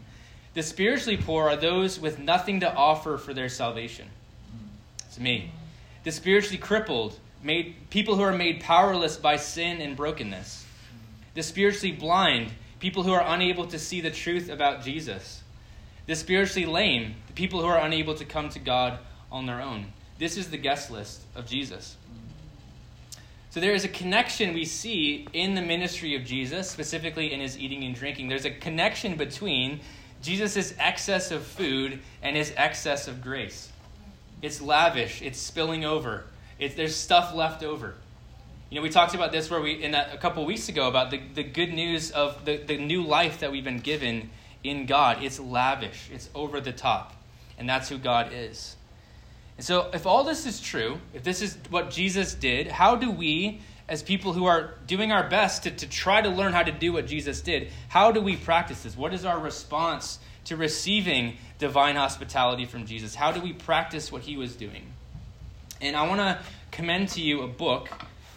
The 0.55 0.63
spiritually 0.63 1.17
poor 1.17 1.49
are 1.49 1.57
those 1.57 1.99
with 1.99 2.19
nothing 2.19 2.61
to 2.61 2.73
offer 2.73 3.17
for 3.17 3.33
their 3.33 3.49
salvation. 3.49 4.09
Hmm. 4.51 4.67
It's 5.07 5.19
me. 5.19 5.53
The 6.05 6.13
spiritually 6.13 6.59
crippled, 6.59 7.19
made 7.43 7.77
people 7.91 8.17
who 8.17 8.23
are 8.23 8.33
made 8.33 8.61
powerless 8.61 9.17
by 9.17 9.37
sin 9.37 9.81
and 9.81 9.97
brokenness. 9.97 10.65
The 11.35 11.43
spiritually 11.43 11.93
blind, 11.93 12.53
people 12.81 13.03
who 13.03 13.13
are 13.13 13.25
unable 13.27 13.67
to 13.67 13.79
see 13.79 14.01
the 14.01 14.11
truth 14.11 14.49
about 14.49 14.83
Jesus. 14.83 15.43
The 16.07 16.17
spiritually 16.17 16.67
lame, 16.67 17.15
the 17.27 17.33
people 17.35 17.61
who 17.61 17.67
are 17.67 17.79
unable 17.79 18.15
to 18.15 18.25
come 18.25 18.49
to 18.51 18.59
God 18.59 18.99
on 19.31 19.47
their 19.47 19.61
own. 19.61 19.87
This 20.19 20.37
is 20.37 20.51
the 20.51 20.57
guest 20.57 20.91
list 20.91 21.23
of 21.37 21.47
Jesus. 21.47 21.97
So 23.51 23.61
there 23.61 23.75
is 23.75 23.85
a 23.85 23.89
connection 23.89 24.53
we 24.53 24.65
see 24.65 25.27
in 25.33 25.55
the 25.55 25.63
ministry 25.63 26.15
of 26.17 26.25
Jesus, 26.25 26.71
specifically 26.71 27.33
in 27.33 27.41
his 27.41 27.59
eating 27.59 27.85
and 27.85 27.95
drinking. 27.95 28.29
There's 28.29 28.45
a 28.45 28.51
connection 28.51 29.17
between 29.17 29.81
Jesus' 30.23 30.75
excess 30.79 31.31
of 31.31 31.43
food 31.45 32.01
and 32.23 32.37
his 32.37 32.53
excess 32.57 33.09
of 33.09 33.23
grace. 33.23 33.71
It's 34.43 34.61
lavish, 34.61 35.23
it's 35.23 35.39
spilling 35.39 35.85
over, 35.85 36.25
it's, 36.59 36.75
there's 36.75 36.97
stuff 36.97 37.35
left 37.35 37.63
over. 37.63 37.95
You 38.71 38.77
know, 38.77 38.83
we 38.83 38.91
talked 38.91 39.15
about 39.15 39.33
this 39.33 39.51
where 39.51 39.61
we 39.61 39.83
in 39.83 39.93
that, 39.93 40.13
a 40.13 40.19
couple 40.19 40.45
weeks 40.45 40.69
ago 40.69 40.89
about 40.89 41.11
the, 41.11 41.21
the 41.35 41.43
good 41.43 41.73
news 41.73 42.11
of 42.11 42.45
the, 42.45 42.59
the 42.59 42.77
new 42.77 43.03
life 43.03 43.41
that 43.41 43.51
we've 43.51 43.65
been 43.65 43.81
given 43.81 44.31
in 44.63 44.87
God. 44.87 45.23
It's 45.23 45.41
lavish, 45.41 46.11
it's 46.13 46.29
over 46.35 46.61
the 46.61 46.73
top. 46.73 47.15
And 47.57 47.69
that's 47.69 47.89
who 47.89 47.99
God 47.99 48.31
is. 48.33 48.77
And 49.57 49.65
so, 49.65 49.91
if 49.93 50.07
all 50.07 50.23
this 50.23 50.47
is 50.47 50.61
true, 50.61 51.01
if 51.15 51.25
this 51.25 51.43
is 51.43 51.59
what 51.71 51.91
Jesus 51.91 52.35
did, 52.35 52.69
how 52.69 52.95
do 52.95 53.11
we, 53.11 53.61
as 53.89 54.03
people 54.03 54.33
who 54.33 54.45
are 54.45 54.75
doing 54.87 55.11
our 55.11 55.29
best 55.29 55.65
to, 55.65 55.71
to 55.71 55.89
try 55.89 56.21
to 56.21 56.29
learn 56.29 56.53
how 56.53 56.63
to 56.63 56.71
do 56.71 56.93
what 56.93 57.07
Jesus 57.07 57.41
did, 57.41 57.71
how 57.89 58.13
do 58.13 58.21
we 58.21 58.37
practice 58.37 58.83
this? 58.83 58.97
What 58.97 59.13
is 59.13 59.25
our 59.25 59.39
response 59.41 60.21
to 60.45 60.57
receiving 60.57 61.39
divine 61.59 61.97
hospitality 61.97 62.67
from 62.67 62.87
Jesus? 62.87 63.15
How 63.15 63.33
do 63.33 63.41
we 63.41 63.53
practice 63.53 64.13
what 64.13 64.23
he 64.23 64.37
was 64.37 64.55
doing? 64.55 64.93
And 65.81 65.97
I 65.97 66.07
want 66.07 66.21
to 66.21 66.39
commend 66.71 67.09
to 67.11 67.21
you 67.21 67.43
a 67.43 67.49
book 67.49 67.89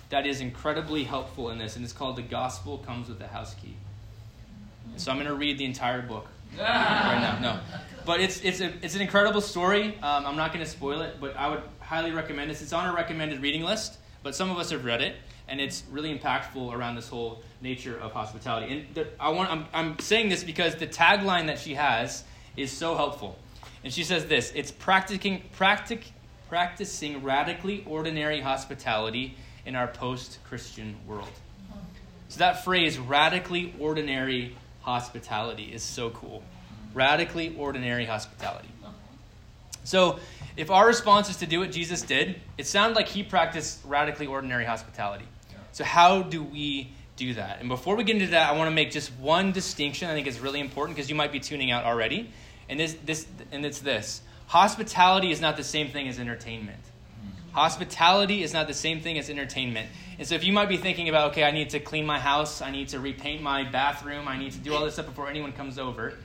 that 0.10 0.28
is 0.28 0.42
incredibly 0.42 1.04
helpful 1.04 1.50
in 1.50 1.58
this, 1.58 1.76
and 1.76 1.84
it's 1.84 1.94
called 1.94 2.18
The 2.18 2.22
Gospel 2.22 2.78
Comes 2.80 3.08
with 3.08 3.22
a 3.22 3.28
House 3.28 3.56
Key. 3.56 3.76
So 4.98 5.12
I'm 5.12 5.18
going 5.18 5.28
to 5.28 5.36
read 5.36 5.58
the 5.58 5.66
entire 5.66 6.02
book 6.02 6.28
right 6.58 7.20
now. 7.22 7.40
No. 7.40 7.60
But 8.06 8.20
it's, 8.20 8.42
it's, 8.42 8.60
a, 8.60 8.74
it's 8.82 8.96
an 8.96 9.02
incredible 9.02 9.42
story. 9.42 9.96
Um, 10.02 10.26
I'm 10.26 10.36
not 10.36 10.54
going 10.54 10.64
to 10.66 10.70
spoil 10.70 11.02
it, 11.02 11.16
but 11.22 11.36
I 11.38 11.50
would 11.50 11.64
highly 11.80 12.12
recommend 12.12 12.52
this. 12.52 12.62
It's 12.62 12.74
on 12.74 12.88
a 12.88 12.94
recommended 12.94 13.42
reading 13.42 13.64
list, 13.64 13.98
but 14.22 14.36
some 14.36 14.52
of 14.52 14.58
us 14.58 14.72
have 14.72 14.86
read 14.86 15.02
it, 15.02 15.16
and 15.48 15.62
it's 15.62 15.84
really 15.90 16.18
impactful 16.18 16.74
around 16.74 16.96
this 16.96 17.08
whole 17.08 17.42
nature 17.62 17.98
of 18.00 18.12
hospitality. 18.12 18.74
And 18.74 18.96
the, 18.96 19.08
I 19.20 19.30
want, 19.30 19.50
I'm, 19.50 19.66
I'm 19.74 20.00
saying 20.00 20.30
this 20.30 20.44
because 20.44 20.76
the 20.76 20.88
tagline 20.88 21.48
that 21.48 21.60
she 21.60 21.76
has 21.76 22.24
is 22.58 22.72
so 22.72 22.96
helpful. 22.96 23.38
And 23.84 23.94
she 23.94 24.04
says 24.04 24.26
this 24.26 24.52
it's 24.56 24.72
practicing, 24.72 25.44
practic, 25.54 26.12
practicing 26.52 27.24
radically 27.24 27.82
ordinary 27.88 28.42
hospitality 28.42 29.38
in 29.66 29.74
our 29.74 29.88
post 29.88 30.38
Christian 30.50 30.98
world. 31.08 31.32
So 32.28 32.40
that 32.40 32.66
phrase, 32.66 33.00
radically 33.00 33.74
ordinary 33.80 34.58
hospitality, 34.82 35.72
is 35.72 35.82
so 35.82 36.10
cool. 36.10 36.44
Radically 36.94 37.56
ordinary 37.58 38.04
hospitality. 38.04 38.68
So, 39.86 40.20
if 40.58 40.70
our 40.70 40.86
response 40.86 41.30
is 41.30 41.38
to 41.38 41.46
do 41.46 41.62
what 41.62 41.72
Jesus 41.72 42.02
did, 42.02 42.42
it 42.58 42.68
sounds 42.68 42.98
like 42.98 43.08
he 43.08 43.24
practiced 43.24 43.80
radically 43.86 44.28
ordinary 44.28 44.66
hospitality. 44.66 45.26
So, 45.72 45.86
how 45.86 46.22
do 46.22 46.44
we 46.44 46.92
do 47.16 47.34
that? 47.36 47.62
And 47.62 47.70
before 47.70 47.96
we 47.96 48.04
get 48.04 48.18
into 48.18 48.32
that, 48.32 48.50
I 48.50 48.58
want 48.58 48.70
to 48.70 48.76
make 48.76 48.92
just 48.92 49.10
one 49.14 49.54
distinction. 49.54 50.10
I 50.10 50.14
think 50.14 50.28
is 50.28 50.42
really 50.42 50.60
important 50.60 50.98
because 50.98 51.10
you 51.10 51.16
might 51.16 51.32
be 51.32 51.40
tuning 51.40 51.72
out 51.72 51.86
already. 51.86 52.30
And 52.68 52.78
this, 52.78 52.98
this, 53.06 53.26
and 53.54 53.66
it's 53.66 53.80
this: 53.80 54.22
hospitality 54.52 55.32
is 55.32 55.40
not 55.40 55.56
the 55.56 55.64
same 55.64 55.88
thing 55.92 56.10
as 56.10 56.20
entertainment. 56.20 56.82
Hospitality 57.54 58.44
is 58.44 58.52
not 58.52 58.68
the 58.68 58.74
same 58.74 59.00
thing 59.00 59.18
as 59.18 59.30
entertainment. 59.30 59.88
And 60.20 60.28
so 60.28 60.36
if 60.36 60.44
you 60.44 60.52
might 60.52 60.68
be 60.68 60.76
thinking 60.76 61.08
about, 61.08 61.32
okay, 61.32 61.46
I 61.46 61.52
need 61.52 61.70
to 61.70 61.80
clean 61.80 62.06
my 62.06 62.20
house, 62.20 62.62
I 62.62 62.70
need 62.70 62.90
to 62.90 63.00
repaint 63.00 63.42
my 63.42 63.64
bathroom, 63.64 64.28
I 64.28 64.38
need 64.38 64.52
to 64.52 64.58
do 64.58 64.74
all 64.74 64.84
this 64.84 64.96
stuff 64.96 65.06
before 65.06 65.30
anyone 65.30 65.54
comes 65.54 65.80
over, 65.80 66.16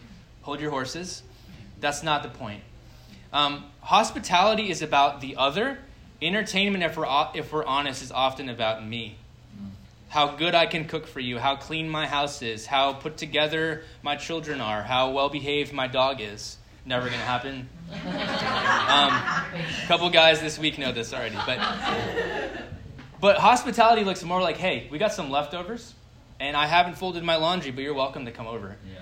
hold 0.42 0.60
your 0.60 0.72
horses. 0.72 1.22
That's 1.78 2.02
not 2.02 2.24
the 2.24 2.28
point. 2.28 2.62
Um, 3.32 3.64
hospitality 3.80 4.70
is 4.70 4.82
about 4.82 5.20
the 5.20 5.36
other. 5.36 5.78
Entertainment, 6.20 6.82
if 6.82 6.96
we're, 6.96 7.06
if 7.32 7.52
we're 7.52 7.64
honest, 7.64 8.02
is 8.02 8.10
often 8.10 8.48
about 8.48 8.84
me. 8.84 9.18
How 10.08 10.34
good 10.34 10.56
I 10.56 10.66
can 10.66 10.88
cook 10.88 11.06
for 11.06 11.20
you, 11.20 11.38
how 11.38 11.54
clean 11.54 11.88
my 11.88 12.08
house 12.08 12.42
is, 12.42 12.66
how 12.66 12.92
put 12.92 13.18
together 13.18 13.84
my 14.02 14.16
children 14.16 14.60
are, 14.60 14.82
how 14.82 15.12
well 15.12 15.28
behaved 15.28 15.72
my 15.72 15.86
dog 15.86 16.20
is. 16.20 16.56
Never 16.86 17.08
going 17.08 17.18
to 17.18 17.26
happen. 17.26 17.68
Um, 17.92 19.12
a 19.12 19.86
couple 19.88 20.08
guys 20.08 20.40
this 20.40 20.56
week 20.56 20.78
know 20.78 20.92
this 20.92 21.12
already, 21.12 21.36
but 21.44 21.58
but 23.20 23.38
hospitality 23.38 24.04
looks 24.04 24.22
more 24.22 24.40
like, 24.40 24.56
hey, 24.56 24.86
we 24.90 24.98
got 24.98 25.12
some 25.12 25.28
leftovers, 25.28 25.94
and 26.38 26.56
I 26.56 26.66
haven't 26.66 26.96
folded 26.96 27.24
my 27.24 27.36
laundry, 27.36 27.72
but 27.72 27.82
you're 27.82 27.92
welcome 27.92 28.26
to 28.26 28.30
come 28.30 28.46
over. 28.46 28.76
Yeah. 28.88 29.00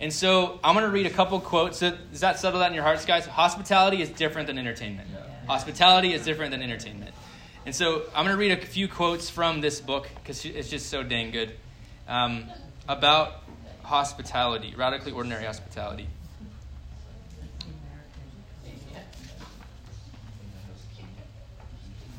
And 0.00 0.12
so 0.12 0.60
I'm 0.62 0.74
going 0.74 0.86
to 0.86 0.92
read 0.92 1.06
a 1.06 1.10
couple 1.10 1.40
quotes. 1.40 1.78
So 1.78 1.96
does 2.12 2.20
that 2.20 2.38
settle 2.38 2.60
that 2.60 2.68
in 2.68 2.74
your 2.74 2.84
hearts, 2.84 3.04
guys? 3.04 3.26
Hospitality 3.26 4.00
is 4.00 4.10
different 4.10 4.46
than 4.46 4.56
entertainment. 4.58 5.08
Yeah. 5.12 5.46
Hospitality 5.46 6.12
is 6.12 6.24
different 6.24 6.52
than 6.52 6.62
entertainment. 6.62 7.12
And 7.66 7.74
so 7.74 8.02
I'm 8.14 8.24
going 8.24 8.36
to 8.36 8.40
read 8.40 8.52
a 8.52 8.66
few 8.66 8.86
quotes 8.86 9.30
from 9.30 9.60
this 9.60 9.80
book 9.80 10.08
because 10.16 10.44
it's 10.44 10.68
just 10.68 10.90
so 10.90 11.02
dang 11.02 11.30
good 11.30 11.52
um, 12.06 12.44
about 12.86 13.43
hospitality, 13.84 14.74
radically 14.76 15.12
ordinary 15.12 15.44
hospitality. 15.44 16.08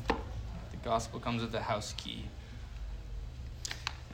The 0.08 0.76
gospel 0.82 1.20
comes 1.20 1.42
with 1.42 1.54
a 1.54 1.60
house 1.60 1.94
key. 1.96 2.24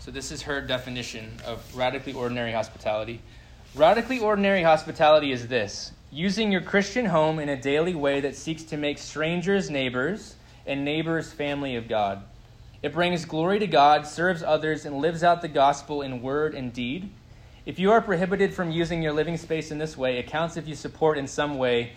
So, 0.01 0.11
this 0.11 0.33
is 0.33 0.43
her 0.43 0.61
definition 0.61 1.31
of 1.47 1.77
radically 1.77 2.13
ordinary 2.13 2.53
hospitality. 2.53 3.21
Radically 3.75 4.19
ordinary 4.19 4.63
hospitality 4.63 5.33
is 5.33 5.47
this 5.47 5.93
using 6.11 6.53
your 6.53 6.61
Christian 6.61 7.07
home 7.07 7.39
in 7.39 7.49
a 7.49 7.61
daily 7.61 7.95
way 7.95 8.21
that 8.21 8.37
seeks 8.37 8.65
to 8.65 8.77
make 8.77 8.99
strangers 8.99 9.71
neighbors 9.71 10.35
and 10.67 10.85
neighbors 10.85 11.33
family 11.33 11.77
of 11.77 11.89
God. 11.89 12.23
It 12.83 12.93
brings 12.93 13.25
glory 13.25 13.61
to 13.61 13.67
God, 13.67 14.07
serves 14.07 14.43
others, 14.43 14.85
and 14.85 14.99
lives 14.99 15.23
out 15.23 15.41
the 15.41 15.49
gospel 15.49 16.03
in 16.03 16.21
word 16.21 16.55
and 16.55 16.73
deed. 16.73 17.11
If 17.65 17.79
you 17.79 17.93
are 17.93 18.01
prohibited 18.01 18.53
from 18.53 18.73
using 18.73 19.03
your 19.03 19.13
living 19.13 19.37
space 19.37 19.71
in 19.71 19.79
this 19.79 19.97
way, 19.97 20.19
it 20.19 20.27
counts 20.27 20.57
if 20.57 20.67
you 20.67 20.75
support 20.75 21.17
in 21.17 21.29
some 21.29 21.59
way 21.59 21.93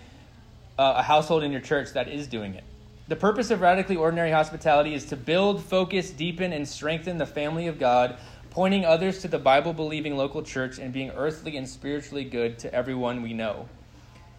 uh, 0.77 0.93
a 0.97 1.01
household 1.01 1.41
in 1.43 1.51
your 1.51 1.61
church 1.61 1.93
that 1.93 2.07
is 2.07 2.27
doing 2.27 2.53
it. 2.53 2.63
The 3.07 3.15
purpose 3.15 3.49
of 3.49 3.61
radically 3.61 3.95
ordinary 3.95 4.29
hospitality 4.29 4.93
is 4.93 5.05
to 5.05 5.15
build, 5.15 5.63
focus, 5.63 6.11
deepen, 6.11 6.53
and 6.53 6.67
strengthen 6.67 7.17
the 7.17 7.25
family 7.25 7.65
of 7.65 7.79
God, 7.79 8.17
pointing 8.51 8.85
others 8.85 9.23
to 9.23 9.27
the 9.27 9.39
Bible 9.39 9.73
believing 9.73 10.15
local 10.15 10.43
church 10.43 10.77
and 10.77 10.93
being 10.93 11.09
earthly 11.11 11.57
and 11.57 11.67
spiritually 11.67 12.25
good 12.25 12.59
to 12.59 12.71
everyone 12.71 13.23
we 13.23 13.33
know. 13.33 13.67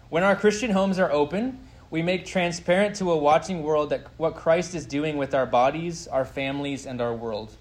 When 0.09 0.23
our 0.23 0.35
Christian 0.35 0.71
homes 0.71 0.97
are 0.97 1.11
open, 1.11 1.59
we 1.91 2.01
make 2.01 2.25
transparent 2.25 2.95
to 2.97 3.11
a 3.11 3.17
watching 3.17 3.63
world 3.63 3.89
that 3.89 4.07
what 4.15 4.35
Christ 4.35 4.75
is 4.75 4.85
doing 4.85 5.17
with 5.17 5.35
our 5.35 5.45
bodies, 5.45 6.07
our 6.07 6.23
families, 6.23 6.85
and 6.85 7.01
our 7.01 7.13
world. 7.13 7.51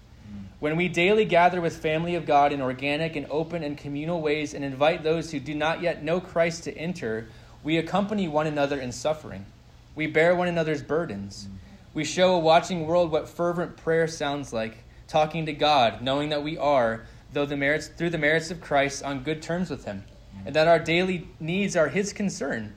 When 0.66 0.74
we 0.74 0.88
daily 0.88 1.24
gather 1.24 1.61
with 1.61 1.76
family 1.76 2.16
of 2.16 2.26
God 2.26 2.52
in 2.52 2.61
organic 2.61 3.14
and 3.14 3.29
open 3.31 3.62
and 3.62 3.79
communal 3.79 4.20
ways 4.20 4.52
and 4.52 4.64
invite 4.64 5.05
those 5.05 5.31
who 5.31 5.38
do 5.38 5.55
not 5.55 5.81
yet 5.81 6.02
know 6.02 6.18
Christ 6.20 6.64
to 6.64 6.76
enter, 6.76 7.29
we 7.62 7.76
accompany 7.76 8.26
one 8.26 8.48
another 8.48 8.81
in 8.81 8.90
suffering. 8.90 9.46
We 9.94 10.09
bear 10.09 10.35
one 10.35 10.48
another's 10.48 10.83
burdens. 10.83 11.46
We 11.94 12.05
show 12.05 12.35
a 12.35 12.40
watching 12.40 12.85
world 12.85 13.12
what 13.12 13.29
fervent 13.29 13.76
prayer 13.76 14.09
sounds 14.09 14.52
like, 14.52 14.79
talking 15.07 15.46
to 15.46 15.52
God, 15.52 16.02
knowing 16.02 16.31
that 16.31 16.42
we 16.42 16.59
are, 16.59 17.07
though 17.33 17.46
the 17.46 17.57
merits 17.57 17.87
through 17.87 18.11
the 18.11 18.18
merits 18.18 18.50
of 18.50 18.61
Christ, 18.61 19.05
on 19.05 19.22
good 19.22 19.42
terms 19.42 19.70
with 19.70 19.85
him, 19.85 20.02
and 20.44 20.57
that 20.57 20.66
our 20.66 20.81
daily 20.81 21.29
needs 21.38 21.76
are 21.76 21.90
his 21.90 22.12
concern. 22.12 22.74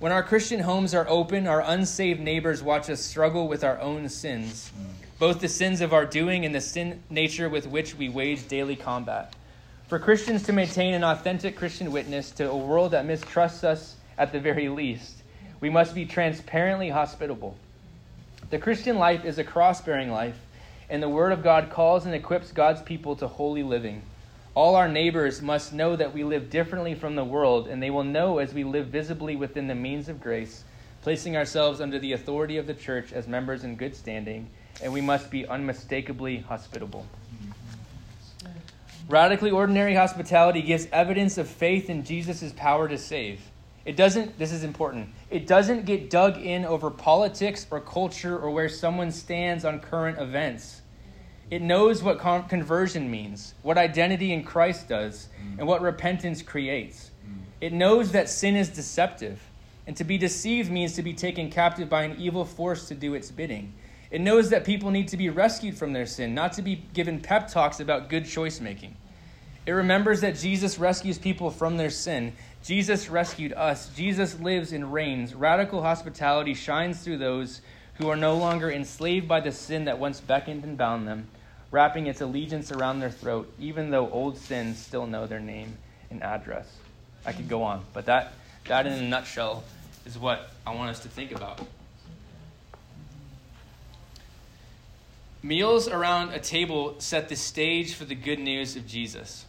When 0.00 0.10
our 0.10 0.24
Christian 0.24 0.58
homes 0.58 0.92
are 0.92 1.08
open, 1.08 1.46
our 1.46 1.60
unsaved 1.60 2.18
neighbors 2.18 2.64
watch 2.64 2.90
us 2.90 3.00
struggle 3.00 3.46
with 3.46 3.62
our 3.62 3.78
own 3.80 4.08
sins, 4.08 4.72
both 5.18 5.40
the 5.40 5.48
sins 5.48 5.80
of 5.80 5.92
our 5.92 6.06
doing 6.06 6.44
and 6.44 6.54
the 6.54 6.60
sin 6.60 7.02
nature 7.10 7.48
with 7.48 7.66
which 7.66 7.96
we 7.96 8.08
wage 8.08 8.46
daily 8.46 8.76
combat. 8.76 9.34
For 9.88 9.98
Christians 9.98 10.44
to 10.44 10.52
maintain 10.52 10.94
an 10.94 11.02
authentic 11.02 11.56
Christian 11.56 11.90
witness 11.90 12.30
to 12.32 12.50
a 12.50 12.56
world 12.56 12.92
that 12.92 13.06
mistrusts 13.06 13.64
us 13.64 13.96
at 14.16 14.32
the 14.32 14.40
very 14.40 14.68
least, 14.68 15.22
we 15.60 15.70
must 15.70 15.94
be 15.94 16.04
transparently 16.04 16.90
hospitable. 16.90 17.56
The 18.50 18.58
Christian 18.58 18.96
life 18.96 19.24
is 19.24 19.38
a 19.38 19.44
cross 19.44 19.80
bearing 19.80 20.10
life, 20.10 20.38
and 20.88 21.02
the 21.02 21.08
Word 21.08 21.32
of 21.32 21.42
God 21.42 21.70
calls 21.70 22.06
and 22.06 22.14
equips 22.14 22.52
God's 22.52 22.82
people 22.82 23.16
to 23.16 23.26
holy 23.26 23.62
living. 23.62 24.02
All 24.54 24.76
our 24.76 24.88
neighbors 24.88 25.42
must 25.42 25.72
know 25.72 25.96
that 25.96 26.14
we 26.14 26.24
live 26.24 26.50
differently 26.50 26.94
from 26.94 27.14
the 27.14 27.24
world, 27.24 27.66
and 27.66 27.82
they 27.82 27.90
will 27.90 28.04
know 28.04 28.38
as 28.38 28.54
we 28.54 28.64
live 28.64 28.86
visibly 28.86 29.36
within 29.36 29.66
the 29.66 29.74
means 29.74 30.08
of 30.08 30.20
grace, 30.20 30.64
placing 31.02 31.36
ourselves 31.36 31.80
under 31.80 31.98
the 31.98 32.12
authority 32.12 32.56
of 32.56 32.66
the 32.66 32.74
church 32.74 33.12
as 33.12 33.26
members 33.26 33.64
in 33.64 33.76
good 33.76 33.94
standing, 33.94 34.48
and 34.82 34.92
we 34.92 35.00
must 35.00 35.30
be 35.30 35.46
unmistakably 35.46 36.38
hospitable. 36.38 37.06
Radically 39.08 39.50
ordinary 39.50 39.94
hospitality 39.94 40.60
gives 40.60 40.86
evidence 40.92 41.38
of 41.38 41.48
faith 41.48 41.88
in 41.88 42.04
Jesus' 42.04 42.52
power 42.56 42.88
to 42.88 42.98
save. 42.98 43.40
It 43.86 43.96
doesn't, 43.96 44.38
this 44.38 44.52
is 44.52 44.64
important, 44.64 45.08
it 45.30 45.46
doesn't 45.46 45.86
get 45.86 46.10
dug 46.10 46.36
in 46.36 46.66
over 46.66 46.90
politics 46.90 47.66
or 47.70 47.80
culture 47.80 48.38
or 48.38 48.50
where 48.50 48.68
someone 48.68 49.10
stands 49.10 49.64
on 49.64 49.80
current 49.80 50.18
events. 50.18 50.82
It 51.50 51.62
knows 51.62 52.02
what 52.02 52.18
con- 52.18 52.46
conversion 52.48 53.10
means, 53.10 53.54
what 53.62 53.78
identity 53.78 54.34
in 54.34 54.44
Christ 54.44 54.88
does, 54.88 55.28
and 55.58 55.66
what 55.66 55.80
repentance 55.80 56.42
creates. 56.42 57.10
It 57.62 57.72
knows 57.72 58.12
that 58.12 58.28
sin 58.28 58.56
is 58.56 58.68
deceptive, 58.68 59.40
and 59.86 59.96
to 59.96 60.04
be 60.04 60.18
deceived 60.18 60.70
means 60.70 60.94
to 60.96 61.02
be 61.02 61.14
taken 61.14 61.50
captive 61.50 61.88
by 61.88 62.02
an 62.02 62.16
evil 62.18 62.44
force 62.44 62.86
to 62.88 62.94
do 62.94 63.14
its 63.14 63.30
bidding. 63.30 63.72
It 64.10 64.20
knows 64.20 64.50
that 64.50 64.64
people 64.64 64.90
need 64.90 65.08
to 65.08 65.16
be 65.16 65.28
rescued 65.28 65.76
from 65.76 65.92
their 65.92 66.06
sin, 66.06 66.34
not 66.34 66.54
to 66.54 66.62
be 66.62 66.82
given 66.94 67.20
pep 67.20 67.48
talks 67.48 67.80
about 67.80 68.08
good 68.08 68.26
choice 68.26 68.60
making. 68.60 68.96
It 69.66 69.72
remembers 69.72 70.22
that 70.22 70.38
Jesus 70.38 70.78
rescues 70.78 71.18
people 71.18 71.50
from 71.50 71.76
their 71.76 71.90
sin. 71.90 72.32
Jesus 72.64 73.10
rescued 73.10 73.52
us. 73.52 73.90
Jesus 73.94 74.40
lives 74.40 74.72
and 74.72 74.92
reigns. 74.94 75.34
Radical 75.34 75.82
hospitality 75.82 76.54
shines 76.54 77.00
through 77.00 77.18
those 77.18 77.60
who 77.94 78.08
are 78.08 78.16
no 78.16 78.36
longer 78.36 78.70
enslaved 78.70 79.28
by 79.28 79.40
the 79.40 79.52
sin 79.52 79.84
that 79.84 79.98
once 79.98 80.20
beckoned 80.20 80.64
and 80.64 80.78
bound 80.78 81.06
them, 81.06 81.28
wrapping 81.70 82.06
its 82.06 82.22
allegiance 82.22 82.72
around 82.72 83.00
their 83.00 83.10
throat, 83.10 83.52
even 83.58 83.90
though 83.90 84.08
old 84.08 84.38
sins 84.38 84.78
still 84.78 85.06
know 85.06 85.26
their 85.26 85.40
name 85.40 85.76
and 86.10 86.22
address. 86.22 86.66
I 87.26 87.32
could 87.32 87.48
go 87.48 87.62
on, 87.62 87.84
but 87.92 88.06
that, 88.06 88.32
that 88.68 88.86
in 88.86 88.92
a 88.92 89.02
nutshell 89.02 89.64
is 90.06 90.18
what 90.18 90.50
I 90.66 90.74
want 90.74 90.88
us 90.90 91.00
to 91.00 91.08
think 91.08 91.32
about. 91.32 91.60
Meals 95.42 95.88
around 95.88 96.30
a 96.30 96.40
table 96.40 96.96
set 96.98 97.28
the 97.28 97.36
stage 97.36 97.94
for 97.94 98.04
the 98.04 98.14
good 98.14 98.38
news 98.38 98.74
of 98.76 98.86
Jesus. 98.86 99.44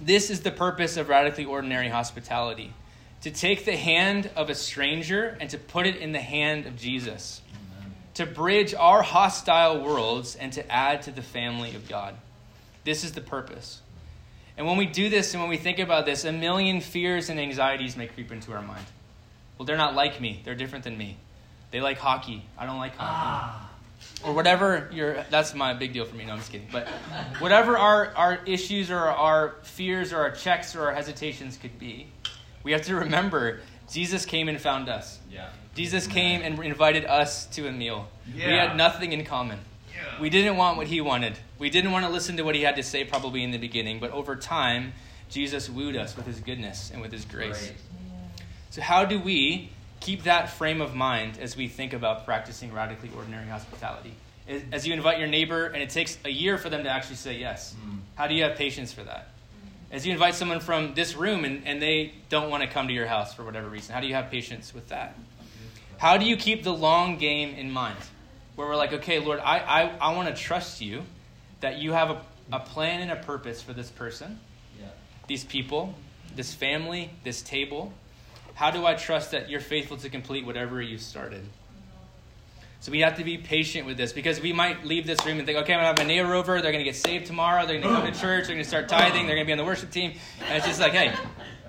This 0.00 0.30
is 0.30 0.40
the 0.40 0.50
purpose 0.50 0.96
of 0.96 1.08
radically 1.08 1.44
ordinary 1.44 1.88
hospitality 1.88 2.72
to 3.22 3.30
take 3.30 3.64
the 3.64 3.76
hand 3.76 4.30
of 4.34 4.50
a 4.50 4.54
stranger 4.54 5.36
and 5.40 5.50
to 5.50 5.58
put 5.58 5.86
it 5.86 5.96
in 5.96 6.12
the 6.12 6.20
hand 6.20 6.66
of 6.66 6.76
Jesus, 6.76 7.42
Amen. 7.50 7.92
to 8.14 8.26
bridge 8.26 8.74
our 8.74 9.02
hostile 9.02 9.84
worlds 9.84 10.36
and 10.36 10.52
to 10.54 10.72
add 10.72 11.02
to 11.02 11.10
the 11.10 11.22
family 11.22 11.74
of 11.74 11.88
God. 11.88 12.16
This 12.84 13.04
is 13.04 13.12
the 13.12 13.20
purpose. 13.20 13.80
And 14.56 14.66
when 14.66 14.76
we 14.76 14.86
do 14.86 15.08
this 15.08 15.34
and 15.34 15.42
when 15.42 15.50
we 15.50 15.58
think 15.58 15.78
about 15.78 16.06
this, 16.06 16.24
a 16.24 16.32
million 16.32 16.80
fears 16.80 17.28
and 17.28 17.38
anxieties 17.38 17.96
may 17.96 18.06
creep 18.06 18.32
into 18.32 18.52
our 18.52 18.62
mind. 18.62 18.86
Well, 19.56 19.66
they're 19.66 19.76
not 19.76 19.94
like 19.94 20.20
me, 20.20 20.40
they're 20.44 20.54
different 20.54 20.84
than 20.84 20.96
me. 20.96 21.18
They 21.70 21.80
like 21.80 21.98
hockey. 21.98 22.44
I 22.58 22.66
don't 22.66 22.78
like 22.78 22.96
hockey. 22.96 23.10
Ah. 23.10 23.69
Or 24.24 24.34
whatever 24.34 24.90
your 24.92 25.24
that's 25.30 25.54
my 25.54 25.72
big 25.72 25.92
deal 25.92 26.04
for 26.04 26.14
me. 26.14 26.26
No, 26.26 26.32
I'm 26.32 26.38
just 26.38 26.52
kidding. 26.52 26.68
But 26.70 26.88
whatever 27.38 27.78
our, 27.78 28.14
our 28.14 28.38
issues 28.44 28.90
or 28.90 28.98
our 28.98 29.54
fears 29.62 30.12
or 30.12 30.18
our 30.18 30.30
checks 30.30 30.76
or 30.76 30.86
our 30.86 30.92
hesitations 30.92 31.56
could 31.56 31.78
be, 31.78 32.08
we 32.62 32.72
have 32.72 32.82
to 32.82 32.96
remember 32.96 33.60
Jesus 33.90 34.24
came 34.24 34.48
and 34.48 34.60
found 34.60 34.88
us. 34.88 35.18
Yeah. 35.30 35.48
Jesus 35.74 36.06
came 36.06 36.42
and 36.42 36.62
invited 36.62 37.04
us 37.04 37.46
to 37.46 37.66
a 37.66 37.72
meal. 37.72 38.08
Yeah. 38.34 38.48
We 38.48 38.52
had 38.54 38.76
nothing 38.76 39.12
in 39.12 39.24
common. 39.24 39.58
Yeah. 39.94 40.20
We 40.20 40.30
didn't 40.30 40.56
want 40.56 40.76
what 40.76 40.86
he 40.86 41.00
wanted. 41.00 41.38
We 41.58 41.70
didn't 41.70 41.92
want 41.92 42.04
to 42.04 42.10
listen 42.10 42.36
to 42.36 42.42
what 42.42 42.54
he 42.54 42.62
had 42.62 42.76
to 42.76 42.82
say 42.82 43.04
probably 43.04 43.42
in 43.42 43.50
the 43.50 43.58
beginning, 43.58 44.00
but 44.00 44.10
over 44.12 44.36
time, 44.36 44.92
Jesus 45.28 45.70
wooed 45.70 45.96
us 45.96 46.16
with 46.16 46.26
his 46.26 46.40
goodness 46.40 46.90
and 46.92 47.00
with 47.00 47.12
his 47.12 47.24
grace. 47.24 47.68
Right. 47.68 47.76
So, 48.70 48.82
how 48.82 49.04
do 49.04 49.20
we 49.20 49.70
keep 50.00 50.24
that 50.24 50.50
frame 50.50 50.80
of 50.80 50.94
mind 50.94 51.38
as 51.38 51.56
we 51.56 51.68
think 51.68 51.92
about 51.92 52.24
practicing 52.24 52.72
radically 52.72 53.10
ordinary 53.16 53.46
hospitality? 53.46 54.14
As 54.72 54.86
you 54.86 54.92
invite 54.94 55.18
your 55.18 55.28
neighbor, 55.28 55.66
and 55.66 55.82
it 55.82 55.90
takes 55.90 56.18
a 56.24 56.30
year 56.30 56.58
for 56.58 56.68
them 56.68 56.82
to 56.82 56.90
actually 56.90 57.16
say 57.16 57.38
yes, 57.38 57.76
mm. 57.86 57.98
how 58.16 58.26
do 58.26 58.34
you 58.34 58.42
have 58.42 58.56
patience 58.56 58.92
for 58.92 59.04
that? 59.04 59.28
As 59.92 60.06
you 60.06 60.12
invite 60.12 60.34
someone 60.34 60.60
from 60.60 60.94
this 60.94 61.14
room 61.14 61.44
and, 61.44 61.66
and 61.66 61.80
they 61.80 62.14
don't 62.28 62.50
want 62.50 62.62
to 62.62 62.68
come 62.68 62.88
to 62.88 62.94
your 62.94 63.06
house 63.06 63.34
for 63.34 63.44
whatever 63.44 63.68
reason, 63.68 63.94
how 63.94 64.00
do 64.00 64.06
you 64.06 64.14
have 64.14 64.30
patience 64.30 64.74
with 64.74 64.88
that? 64.88 65.16
How 65.98 66.16
do 66.16 66.24
you 66.24 66.36
keep 66.36 66.62
the 66.62 66.72
long 66.72 67.18
game 67.18 67.54
in 67.54 67.70
mind? 67.70 67.98
Where 68.56 68.66
we're 68.66 68.76
like, 68.76 68.92
okay, 68.94 69.18
Lord, 69.18 69.38
I, 69.40 69.58
I, 69.58 70.10
I 70.10 70.16
want 70.16 70.34
to 70.34 70.42
trust 70.42 70.80
you 70.80 71.02
that 71.60 71.78
you 71.78 71.92
have 71.92 72.10
a, 72.10 72.22
a 72.52 72.60
plan 72.60 73.00
and 73.00 73.10
a 73.10 73.16
purpose 73.16 73.60
for 73.62 73.72
this 73.72 73.90
person, 73.90 74.40
yeah. 74.80 74.86
these 75.26 75.44
people, 75.44 75.94
this 76.34 76.54
family, 76.54 77.10
this 77.22 77.42
table. 77.42 77.92
How 78.60 78.70
do 78.70 78.84
I 78.84 78.92
trust 78.92 79.30
that 79.30 79.48
you're 79.48 79.58
faithful 79.58 79.96
to 79.96 80.10
complete 80.10 80.44
whatever 80.44 80.82
you 80.82 80.98
started? 80.98 81.42
So 82.80 82.92
we 82.92 83.00
have 83.00 83.16
to 83.16 83.24
be 83.24 83.38
patient 83.38 83.86
with 83.86 83.96
this 83.96 84.12
because 84.12 84.38
we 84.38 84.52
might 84.52 84.84
leave 84.84 85.06
this 85.06 85.24
room 85.24 85.38
and 85.38 85.46
think, 85.46 85.56
okay, 85.60 85.72
I'm 85.72 85.78
going 85.80 85.96
to 85.96 86.02
have 86.02 86.06
my 86.06 86.14
neighbor 86.14 86.34
over. 86.34 86.60
They're 86.60 86.70
going 86.70 86.84
to 86.84 86.90
get 86.90 86.94
saved 86.94 87.24
tomorrow. 87.24 87.64
They're 87.64 87.80
going 87.80 87.94
to 87.94 88.02
come 88.02 88.12
to 88.12 88.20
church. 88.20 88.48
They're 88.48 88.56
going 88.56 88.62
to 88.62 88.68
start 88.68 88.86
tithing. 88.86 89.26
They're 89.26 89.36
going 89.36 89.46
to 89.46 89.48
be 89.48 89.52
on 89.52 89.56
the 89.56 89.64
worship 89.64 89.90
team. 89.90 90.12
And 90.44 90.58
it's 90.58 90.66
just 90.66 90.78
like, 90.78 90.92
hey, 90.92 91.10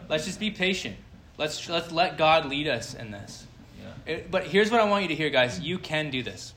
let's 0.10 0.26
just 0.26 0.38
be 0.38 0.52
patient. 0.52 0.98
Let's, 1.38 1.70
let's 1.70 1.94
let 1.94 2.18
God 2.18 2.48
lead 2.48 2.68
us 2.68 2.94
in 2.94 3.12
this. 3.12 3.48
Yeah. 3.82 4.14
It, 4.14 4.30
but 4.30 4.44
here's 4.44 4.70
what 4.70 4.82
I 4.82 4.84
want 4.84 5.04
you 5.04 5.08
to 5.08 5.16
hear, 5.16 5.30
guys. 5.30 5.62
You 5.62 5.80
can 5.80 6.10
do 6.12 6.24
this. 6.24 6.54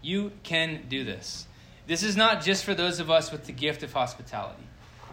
You 0.00 0.32
can 0.42 0.86
do 0.88 1.04
this. 1.04 1.46
This 1.86 2.02
is 2.02 2.16
not 2.16 2.42
just 2.42 2.64
for 2.64 2.72
those 2.72 2.98
of 2.98 3.10
us 3.10 3.30
with 3.30 3.44
the 3.44 3.52
gift 3.52 3.82
of 3.82 3.92
hospitality. 3.92 4.64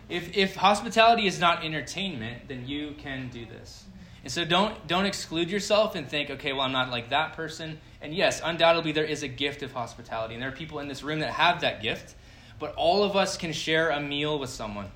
If, 0.08 0.38
if 0.38 0.56
hospitality 0.56 1.28
is 1.28 1.38
not 1.38 1.66
entertainment, 1.66 2.48
then 2.48 2.66
you 2.66 2.96
can 2.98 3.28
do 3.28 3.46
this. 3.46 3.84
And 4.24 4.32
so 4.32 4.46
don't, 4.46 4.88
don't 4.88 5.06
exclude 5.06 5.50
yourself 5.50 5.96
and 5.96 6.08
think, 6.08 6.30
okay, 6.30 6.54
well, 6.54 6.62
I'm 6.62 6.72
not 6.72 6.90
like 6.90 7.10
that 7.10 7.34
person. 7.34 7.80
And 8.02 8.16
yes, 8.16 8.42
undoubtedly, 8.44 8.94
there 8.94 9.04
is 9.04 9.22
a 9.22 9.28
gift 9.28 9.64
of 9.64 9.74
hospitality. 9.74 10.34
And 10.34 10.42
there 10.42 10.50
are 10.50 10.54
people 10.54 10.80
in 10.80 10.88
this 10.88 11.04
room 11.04 11.20
that 11.20 11.32
have 11.32 11.62
that 11.62 11.82
gift. 11.82 12.16
But 12.58 12.74
all 12.76 13.04
of 13.04 13.18
us 13.18 13.36
can 13.36 13.52
share 13.52 13.90
a 13.90 14.00
meal 14.00 14.40
with 14.40 14.50
someone. 14.50 14.90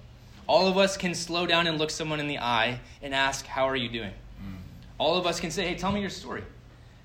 All 0.48 0.68
of 0.68 0.78
us 0.78 0.96
can 0.96 1.14
slow 1.14 1.46
down 1.46 1.68
and 1.68 1.78
look 1.78 1.90
someone 1.90 2.22
in 2.22 2.28
the 2.28 2.40
eye 2.40 2.80
and 3.02 3.14
ask, 3.14 3.46
How 3.46 3.68
are 3.68 3.76
you 3.76 3.90
doing? 3.90 4.12
Mm. 4.42 4.56
All 4.98 5.18
of 5.18 5.26
us 5.26 5.42
can 5.42 5.52
say, 5.52 5.68
Hey, 5.68 5.76
tell 5.76 5.92
me 5.92 6.00
your 6.00 6.10
story. 6.10 6.44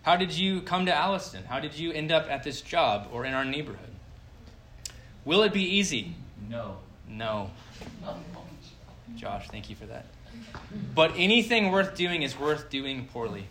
How 0.03 0.15
did 0.15 0.33
you 0.33 0.61
come 0.61 0.87
to 0.87 0.93
Alliston? 0.93 1.45
How 1.45 1.59
did 1.59 1.75
you 1.75 1.93
end 1.93 2.13
up 2.13 2.31
at 2.31 2.45
this 2.45 2.61
job 2.61 3.09
or 3.13 3.25
in 3.25 3.35
our 3.35 3.45
neighborhood? 3.45 3.91
Will 5.25 5.43
it 5.43 5.53
be 5.53 5.63
easy? 5.63 6.15
No. 6.49 6.79
No. 7.09 7.51
Josh, 9.17 9.49
thank 9.49 9.69
you 9.69 9.77
for 9.77 9.87
that. 9.87 10.07
But 10.95 11.13
anything 11.17 11.71
worth 11.71 11.97
doing 11.97 12.23
is 12.23 12.39
worth 12.39 12.71
doing 12.71 13.07
poorly. 13.13 13.47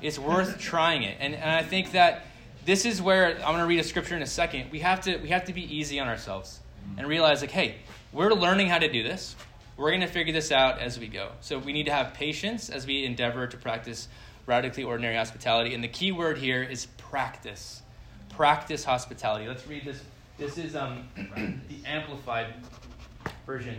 It's 0.00 0.18
worth 0.18 0.58
trying 0.58 1.02
it. 1.02 1.16
And, 1.20 1.34
and 1.34 1.50
I 1.50 1.62
think 1.62 1.92
that 1.92 2.26
this 2.64 2.84
is 2.84 3.00
where 3.00 3.36
I'm 3.36 3.54
going 3.54 3.58
to 3.58 3.66
read 3.66 3.80
a 3.80 3.84
scripture 3.84 4.16
in 4.16 4.22
a 4.22 4.26
second. 4.26 4.70
We 4.70 4.80
have 4.80 5.00
to 5.02 5.16
we 5.18 5.28
have 5.28 5.44
to 5.46 5.52
be 5.52 5.62
easy 5.76 5.98
on 5.98 6.08
ourselves 6.08 6.60
and 6.96 7.06
realize 7.06 7.40
like, 7.40 7.50
hey, 7.50 7.76
we're 8.12 8.32
learning 8.32 8.68
how 8.68 8.78
to 8.78 8.90
do 8.90 9.02
this. 9.02 9.36
We're 9.76 9.90
going 9.90 10.02
to 10.02 10.06
figure 10.06 10.32
this 10.32 10.52
out 10.52 10.78
as 10.78 10.98
we 10.98 11.08
go. 11.08 11.30
So 11.40 11.58
we 11.58 11.72
need 11.72 11.86
to 11.86 11.92
have 11.92 12.14
patience 12.14 12.68
as 12.68 12.86
we 12.86 13.04
endeavor 13.04 13.46
to 13.46 13.56
practice 13.56 14.08
radically 14.46 14.84
ordinary 14.84 15.16
hospitality. 15.16 15.74
And 15.74 15.82
the 15.82 15.88
key 15.88 16.12
word 16.12 16.38
here 16.38 16.62
is 16.62 16.86
practice. 16.98 17.82
Practice 18.30 18.84
hospitality. 18.84 19.46
Let's 19.48 19.66
read 19.66 19.84
this. 19.84 20.02
This 20.38 20.58
is 20.58 20.76
um, 20.76 21.08
the 21.16 21.86
amplified 21.86 22.54
version. 23.46 23.78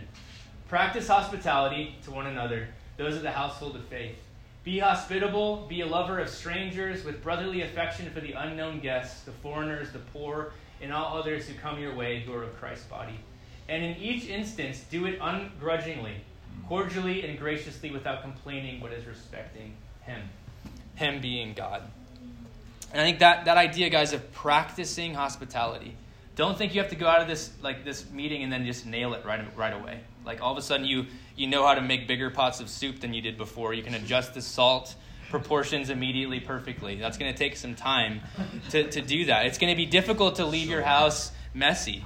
Practice 0.74 1.06
hospitality 1.06 1.94
to 2.02 2.10
one 2.10 2.26
another, 2.26 2.66
those 2.96 3.14
of 3.14 3.22
the 3.22 3.30
household 3.30 3.76
of 3.76 3.84
faith. 3.84 4.16
Be 4.64 4.80
hospitable, 4.80 5.66
be 5.68 5.82
a 5.82 5.86
lover 5.86 6.18
of 6.18 6.28
strangers 6.28 7.04
with 7.04 7.22
brotherly 7.22 7.62
affection 7.62 8.10
for 8.10 8.18
the 8.18 8.32
unknown 8.32 8.80
guests, 8.80 9.20
the 9.20 9.30
foreigners, 9.30 9.92
the 9.92 10.00
poor, 10.00 10.50
and 10.82 10.92
all 10.92 11.16
others 11.16 11.46
who 11.46 11.54
come 11.54 11.78
your 11.78 11.94
way 11.94 12.22
who 12.22 12.32
are 12.32 12.42
of 12.42 12.58
Christ's 12.58 12.86
body. 12.86 13.20
And 13.68 13.84
in 13.84 13.96
each 13.98 14.26
instance, 14.26 14.82
do 14.90 15.06
it 15.06 15.16
ungrudgingly, 15.22 16.16
cordially, 16.66 17.24
and 17.24 17.38
graciously 17.38 17.92
without 17.92 18.22
complaining, 18.22 18.80
but 18.82 18.92
as 18.92 19.06
respecting 19.06 19.76
Him. 20.02 20.22
Him 20.96 21.20
being 21.20 21.52
God. 21.52 21.82
And 22.90 23.00
I 23.00 23.04
think 23.04 23.20
that, 23.20 23.44
that 23.44 23.58
idea, 23.58 23.90
guys, 23.90 24.12
of 24.12 24.32
practicing 24.32 25.14
hospitality. 25.14 25.94
Don't 26.34 26.58
think 26.58 26.74
you 26.74 26.80
have 26.80 26.90
to 26.90 26.96
go 26.96 27.06
out 27.06 27.20
of 27.20 27.28
this 27.28 27.52
like 27.62 27.84
this 27.84 28.10
meeting 28.10 28.42
and 28.42 28.52
then 28.52 28.66
just 28.66 28.84
nail 28.86 29.14
it 29.14 29.24
right, 29.24 29.56
right 29.56 29.72
away. 29.72 30.00
Like 30.24 30.40
all 30.40 30.52
of 30.52 30.58
a 30.58 30.62
sudden 30.62 30.86
you 30.86 31.06
you 31.36 31.46
know 31.46 31.66
how 31.66 31.74
to 31.74 31.80
make 31.80 32.06
bigger 32.06 32.30
pots 32.30 32.60
of 32.60 32.68
soup 32.68 33.00
than 33.00 33.12
you 33.12 33.20
did 33.20 33.36
before. 33.36 33.74
You 33.74 33.82
can 33.82 33.94
adjust 33.94 34.34
the 34.34 34.42
salt 34.42 34.94
proportions 35.30 35.90
immediately 35.90 36.38
perfectly. 36.38 36.96
That's 36.96 37.18
going 37.18 37.32
to 37.32 37.36
take 37.36 37.56
some 37.56 37.74
time 37.74 38.20
to, 38.70 38.88
to 38.88 39.00
do 39.00 39.24
that. 39.24 39.46
It's 39.46 39.58
going 39.58 39.72
to 39.72 39.76
be 39.76 39.86
difficult 39.86 40.36
to 40.36 40.46
leave 40.46 40.68
your 40.68 40.82
house 40.82 41.32
messy. 41.52 42.04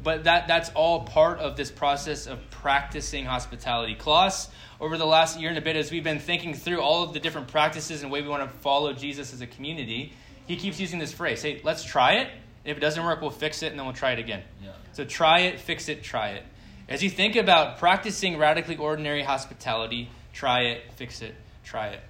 But 0.00 0.24
that, 0.24 0.46
that's 0.46 0.70
all 0.70 1.02
part 1.02 1.40
of 1.40 1.56
this 1.56 1.72
process 1.72 2.26
of 2.26 2.38
practicing 2.50 3.24
hospitality. 3.24 3.96
Klaus, 3.96 4.48
over 4.80 4.96
the 4.96 5.06
last 5.06 5.40
year 5.40 5.48
and 5.48 5.58
a 5.58 5.60
bit, 5.60 5.74
as 5.74 5.90
we've 5.90 6.04
been 6.04 6.20
thinking 6.20 6.54
through 6.54 6.80
all 6.80 7.02
of 7.02 7.12
the 7.12 7.20
different 7.20 7.48
practices 7.48 8.02
and 8.02 8.12
way 8.12 8.22
we 8.22 8.28
want 8.28 8.48
to 8.48 8.58
follow 8.58 8.92
Jesus 8.92 9.32
as 9.32 9.40
a 9.40 9.46
community, 9.46 10.12
he 10.46 10.56
keeps 10.56 10.78
using 10.78 10.98
this 10.98 11.12
phrase 11.12 11.42
hey, 11.42 11.60
let's 11.64 11.82
try 11.82 12.14
it. 12.14 12.28
If 12.64 12.76
it 12.76 12.80
doesn't 12.80 13.02
work, 13.02 13.20
we'll 13.20 13.30
fix 13.30 13.62
it 13.62 13.70
and 13.70 13.78
then 13.78 13.86
we'll 13.86 13.94
try 13.94 14.12
it 14.12 14.18
again. 14.18 14.42
Yeah. 14.62 14.72
So 14.92 15.04
try 15.04 15.40
it, 15.40 15.58
fix 15.58 15.88
it, 15.88 16.02
try 16.02 16.30
it. 16.30 16.44
As 16.88 17.02
you 17.02 17.10
think 17.10 17.36
about 17.36 17.78
practicing 17.78 18.38
radically 18.38 18.76
ordinary 18.76 19.22
hospitality, 19.22 20.08
try 20.32 20.62
it, 20.62 20.92
fix 20.96 21.20
it, 21.20 21.34
try 21.64 21.88
it. 21.88 22.00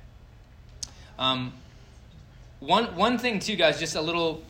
Um, 1.18 1.52
one, 2.60 2.96
one 2.96 3.18
thing, 3.18 3.40
too, 3.40 3.56
guys, 3.56 3.80
just 3.80 3.96
a 3.96 4.00
little 4.00 4.42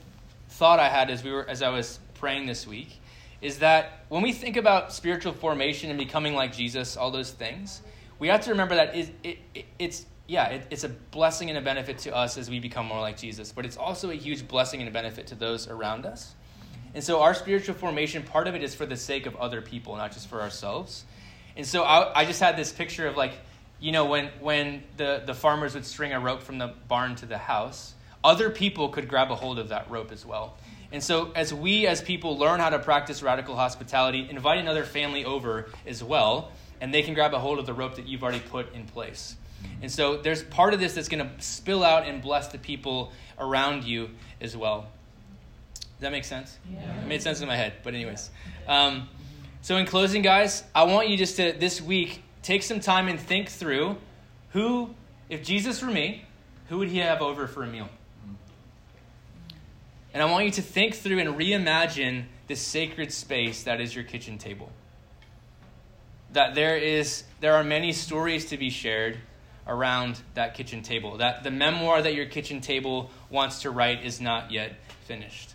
thought 0.51 0.81
I 0.81 0.89
had 0.89 1.11
as, 1.11 1.25
we 1.25 1.31
were, 1.31 1.49
as 1.49 1.63
I 1.63 1.71
was 1.71 1.99
praying 2.15 2.47
this 2.47 2.67
week 2.67 3.01
is 3.41 3.61
that 3.61 4.05
when 4.09 4.23
we 4.23 4.33
think 4.33 4.57
about 4.57 4.93
spiritual 4.93 5.33
formation 5.33 5.91
and 5.91 5.99
becoming 5.99 6.35
like 6.35 6.55
Jesus, 6.55 6.97
all 6.97 7.11
those 7.11 7.31
things, 7.31 7.81
we 8.19 8.29
have 8.29 8.41
to 8.43 8.51
remember 8.51 8.75
that 8.75 8.97
it, 8.97 9.15
it, 9.23 9.39
it 9.55 9.65
it's 9.79 10.07
yeah, 10.27 10.49
it, 10.49 10.67
it's 10.71 10.85
a 10.85 10.89
blessing 10.89 11.49
and 11.49 11.59
a 11.59 11.63
benefit 11.63 11.99
to 11.99 12.15
us 12.15 12.37
as 12.37 12.51
we 12.51 12.61
become 12.61 12.85
more 12.85 13.01
like 13.01 13.17
Jesus, 13.17 13.51
but 13.51 13.65
it's 13.65 13.79
also 13.79 14.11
a 14.11 14.15
huge 14.15 14.47
blessing 14.47 14.81
and 14.81 14.89
a 14.89 14.93
benefit 14.93 15.29
to 15.29 15.35
those 15.35 15.69
around 15.69 16.05
us. 16.05 16.35
And 16.95 17.05
so 17.05 17.21
our 17.21 17.35
spiritual 17.35 17.75
formation, 17.75 18.23
part 18.23 18.49
of 18.49 18.55
it 18.55 18.63
is 18.63 18.75
for 18.75 18.87
the 18.87 18.97
sake 18.97 19.27
of 19.27 19.37
other 19.37 19.61
people, 19.61 19.97
not 19.97 20.13
just 20.13 20.29
for 20.29 20.41
ourselves. 20.41 21.05
And 21.57 21.67
so 21.67 21.83
I, 21.83 22.21
I 22.21 22.25
just 22.25 22.41
had 22.41 22.57
this 22.57 22.73
picture 22.73 23.07
of 23.07 23.17
like, 23.17 23.33
you 23.81 23.93
know, 23.93 24.07
when, 24.07 24.31
when 24.41 24.83
the, 24.97 25.23
the 25.25 25.35
farmers 25.35 25.75
would 25.75 25.85
string 25.85 26.13
a 26.13 26.21
rope 26.21 26.43
from 26.43 26.59
the 26.59 26.73
barn 26.89 27.15
to 27.17 27.27
the 27.27 27.39
house, 27.39 27.95
other 28.25 28.51
people 28.51 28.89
could 28.89 29.09
grab 29.09 29.31
a 29.31 29.35
hold 29.37 29.59
of 29.59 29.69
that 29.69 29.91
rope 29.91 30.13
as 30.13 30.25
well. 30.25 30.57
And 30.91 31.03
so, 31.03 31.33
as 31.35 31.53
we 31.53 31.87
as 31.87 32.01
people 32.01 32.39
learn 32.39 32.61
how 32.61 32.71
to 32.71 32.79
practice 32.79 33.23
radical 33.23 33.55
hospitality, 33.55 34.27
invite 34.31 34.59
another 34.59 34.85
family 34.85 35.25
over 35.25 35.71
as 35.87 36.03
well, 36.03 36.51
and 36.81 36.95
they 36.95 37.03
can 37.03 37.13
grab 37.13 37.35
a 37.35 37.39
hold 37.39 37.59
of 37.59 37.67
the 37.67 37.75
rope 37.75 37.97
that 37.97 38.09
you've 38.09 38.23
already 38.23 38.41
put 38.41 38.75
in 38.75 38.87
place. 38.87 39.37
And 39.83 39.93
so, 39.93 40.17
there's 40.17 40.43
part 40.43 40.73
of 40.73 40.81
this 40.81 40.95
that's 40.95 41.09
going 41.09 41.29
to 41.29 41.45
spill 41.45 41.85
out 41.85 42.07
and 42.07 42.23
bless 42.23 42.49
the 42.49 42.59
people 42.59 43.13
around 43.39 43.85
you 43.85 44.11
as 44.41 44.57
well. 44.57 44.89
Does 45.99 46.03
that 46.03 46.13
make 46.13 46.25
sense? 46.25 46.57
Yeah. 46.73 47.01
It 47.01 47.09
made 47.09 47.23
sense 47.23 47.41
in 47.41 47.49
my 47.49 47.57
head, 47.57 47.73
but 47.83 47.93
anyways. 47.93 48.31
Um, 48.69 49.09
so 49.63 49.77
in 49.77 49.87
closing, 49.87 50.23
guys, 50.23 50.63
I 50.73 50.85
want 50.85 51.09
you 51.09 51.17
just 51.17 51.37
to 51.37 51.53
this 51.53 51.83
week 51.83 52.23
take 52.43 52.63
some 52.63 52.79
time 52.79 53.09
and 53.09 53.19
think 53.19 53.49
through 53.49 53.97
who 54.51 54.95
if 55.29 55.43
Jesus 55.43 55.83
were 55.83 55.91
me, 55.91 56.25
who 56.69 56.79
would 56.79 56.89
he 56.89 56.99
have 56.99 57.21
over 57.21 57.49
for 57.49 57.65
a 57.65 57.67
meal? 57.67 57.89
And 60.15 60.23
I 60.23 60.27
want 60.27 60.47
you 60.47 60.53
to 60.53 60.63
think 60.63 60.95
through 60.95 61.19
and 61.19 61.31
reimagine 61.31 62.27
this 62.47 62.61
sacred 62.61 63.13
space 63.13 63.65
that 63.65 63.81
is 63.81 63.95
your 63.95 64.05
kitchen 64.05 64.39
table. 64.39 64.71
That 66.33 66.55
there 66.55 66.77
is 66.77 67.25
there 67.41 67.55
are 67.55 67.65
many 67.65 67.93
stories 67.93 68.47
to 68.47 68.57
be 68.57 68.71
shared 68.71 69.19
around 69.67 70.21
that 70.35 70.55
kitchen 70.55 70.83
table. 70.83 71.19
That 71.19 71.43
the 71.43 71.51
memoir 71.51 72.01
that 72.03 72.15
your 72.15 72.27
kitchen 72.27 72.61
table 72.61 73.11
wants 73.31 73.63
to 73.63 73.71
write 73.71 74.05
is 74.05 74.21
not 74.21 74.53
yet 74.53 74.77
finished. 75.05 75.55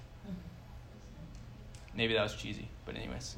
Maybe 1.96 2.14
that 2.14 2.24
was 2.24 2.36
cheesy, 2.36 2.68
but 2.86 2.96
anyways. 2.96 3.36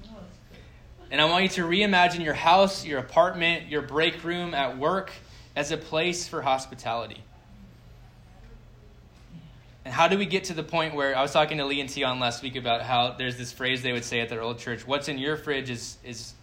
And 1.12 1.22
I 1.22 1.26
want 1.26 1.44
you 1.44 1.50
to 1.50 1.64
reimagine 1.64 2.24
your 2.24 2.34
house, 2.34 2.86
your 2.86 3.00
apartment, 3.00 3.68
your 3.68 3.82
break 3.82 4.24
room 4.24 4.54
at 4.54 4.78
work 4.78 5.12
as 5.56 5.72
a 5.72 5.78
place 5.78 6.28
for 6.28 6.42
hospitality. 6.42 7.24
And 9.84 9.94
how 9.94 10.08
do 10.08 10.18
we 10.18 10.26
get 10.26 10.46
to 10.46 10.54
the 10.54 10.64
point 10.64 10.96
where 10.96 11.16
I 11.16 11.22
was 11.22 11.32
talking 11.32 11.60
to 11.60 11.66
Lee 11.66 11.80
and 11.80 11.90
Tion 11.90 12.20
last 12.20 12.42
week 12.42 12.56
about 12.56 12.82
how 12.82 13.12
there's 13.12 13.38
this 13.38 13.52
phrase 13.52 13.84
they 13.84 13.94
would 13.94 14.04
say 14.04 14.20
at 14.20 14.30
their 14.30 14.42
old 14.42 14.58
church: 14.58 14.88
"What's 14.88 15.08
in 15.08 15.20
your 15.20 15.38
fridge 15.38 15.70
is 15.70 15.98
is 16.04 16.34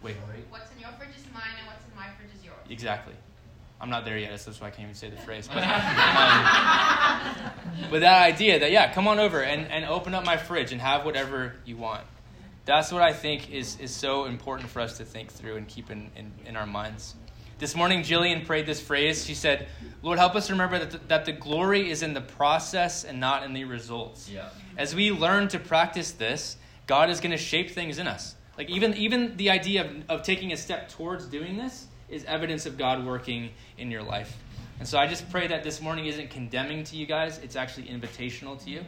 wait." 0.00 0.16
What's 0.48 0.70
in 0.72 0.78
your 0.78 0.90
fridge 0.90 1.16
is 1.16 1.24
mine, 1.34 1.42
and 1.58 1.66
what's 1.66 1.84
in 1.84 1.96
my 1.96 2.06
fridge 2.16 2.30
is 2.38 2.44
yours. 2.44 2.56
Exactly. 2.70 3.14
I'm 3.84 3.90
not 3.90 4.06
there 4.06 4.16
yet, 4.16 4.40
so 4.40 4.50
that's 4.50 4.62
why 4.62 4.68
I 4.68 4.70
can't 4.70 4.84
even 4.84 4.94
say 4.94 5.10
the 5.10 5.18
phrase. 5.18 5.46
But, 5.46 5.62
um, 5.62 5.70
but 7.90 8.00
that 8.00 8.22
idea 8.22 8.58
that 8.60 8.70
yeah, 8.70 8.90
come 8.90 9.06
on 9.06 9.18
over 9.18 9.42
and, 9.42 9.70
and 9.70 9.84
open 9.84 10.14
up 10.14 10.24
my 10.24 10.38
fridge 10.38 10.72
and 10.72 10.80
have 10.80 11.04
whatever 11.04 11.52
you 11.66 11.76
want. 11.76 12.02
That's 12.64 12.90
what 12.90 13.02
I 13.02 13.12
think 13.12 13.52
is 13.52 13.78
is 13.78 13.90
so 13.90 14.24
important 14.24 14.70
for 14.70 14.80
us 14.80 14.96
to 14.96 15.04
think 15.04 15.30
through 15.30 15.56
and 15.56 15.68
keep 15.68 15.90
in, 15.90 16.10
in, 16.16 16.32
in 16.46 16.56
our 16.56 16.64
minds. 16.64 17.14
This 17.58 17.76
morning, 17.76 18.00
Jillian 18.00 18.46
prayed 18.46 18.64
this 18.64 18.80
phrase. 18.80 19.26
She 19.26 19.34
said, 19.34 19.68
Lord, 20.00 20.18
help 20.18 20.34
us 20.34 20.48
remember 20.48 20.78
that 20.78 20.90
the, 20.90 20.98
that 21.08 21.26
the 21.26 21.32
glory 21.32 21.90
is 21.90 22.02
in 22.02 22.14
the 22.14 22.22
process 22.22 23.04
and 23.04 23.20
not 23.20 23.42
in 23.42 23.52
the 23.52 23.64
results. 23.64 24.30
Yeah. 24.30 24.48
As 24.78 24.94
we 24.94 25.10
learn 25.10 25.48
to 25.48 25.58
practice 25.58 26.12
this, 26.12 26.56
God 26.86 27.10
is 27.10 27.20
going 27.20 27.32
to 27.32 27.36
shape 27.36 27.72
things 27.72 27.98
in 27.98 28.06
us. 28.06 28.34
Like 28.56 28.70
even, 28.70 28.94
even 28.94 29.36
the 29.36 29.50
idea 29.50 29.84
of, 29.84 29.90
of 30.08 30.22
taking 30.22 30.54
a 30.54 30.56
step 30.56 30.88
towards 30.88 31.26
doing 31.26 31.58
this 31.58 31.88
is 32.08 32.24
evidence 32.24 32.66
of 32.66 32.76
God 32.78 33.04
working 33.04 33.50
in 33.78 33.90
your 33.90 34.02
life. 34.02 34.36
And 34.78 34.88
so 34.88 34.98
I 34.98 35.06
just 35.06 35.30
pray 35.30 35.46
that 35.46 35.62
this 35.62 35.80
morning 35.80 36.06
isn't 36.06 36.30
condemning 36.30 36.84
to 36.84 36.96
you 36.96 37.06
guys, 37.06 37.38
it's 37.38 37.56
actually 37.56 37.86
invitational 37.86 38.62
to 38.64 38.70
you. 38.70 38.84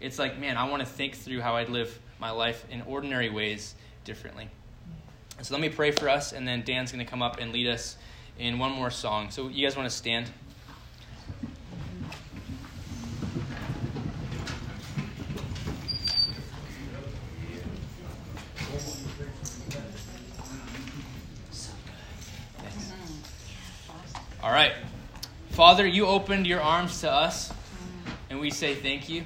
It's 0.00 0.18
like, 0.18 0.38
man, 0.38 0.56
I 0.56 0.68
want 0.68 0.80
to 0.80 0.86
think 0.86 1.14
through 1.14 1.40
how 1.40 1.56
I'd 1.56 1.68
live 1.68 1.98
my 2.18 2.30
life 2.30 2.64
in 2.70 2.82
ordinary 2.82 3.30
ways 3.30 3.74
differently. 4.04 4.48
So 5.42 5.54
let 5.54 5.60
me 5.60 5.68
pray 5.68 5.92
for 5.92 6.08
us, 6.08 6.32
and 6.32 6.46
then 6.46 6.62
Dan's 6.62 6.90
going 6.90 7.04
to 7.04 7.10
come 7.10 7.22
up 7.22 7.38
and 7.38 7.52
lead 7.52 7.68
us 7.68 7.96
in 8.38 8.58
one 8.58 8.72
more 8.72 8.90
song. 8.90 9.30
So 9.30 9.48
you 9.48 9.66
guys 9.66 9.76
want 9.76 9.88
to 9.88 9.94
stand? 9.94 10.30
All 24.48 24.54
right. 24.54 24.72
Father, 25.50 25.86
you 25.86 26.06
opened 26.06 26.46
your 26.46 26.62
arms 26.62 27.02
to 27.02 27.12
us, 27.12 27.52
and 28.30 28.40
we 28.40 28.48
say 28.50 28.74
thank 28.74 29.10
you. 29.10 29.24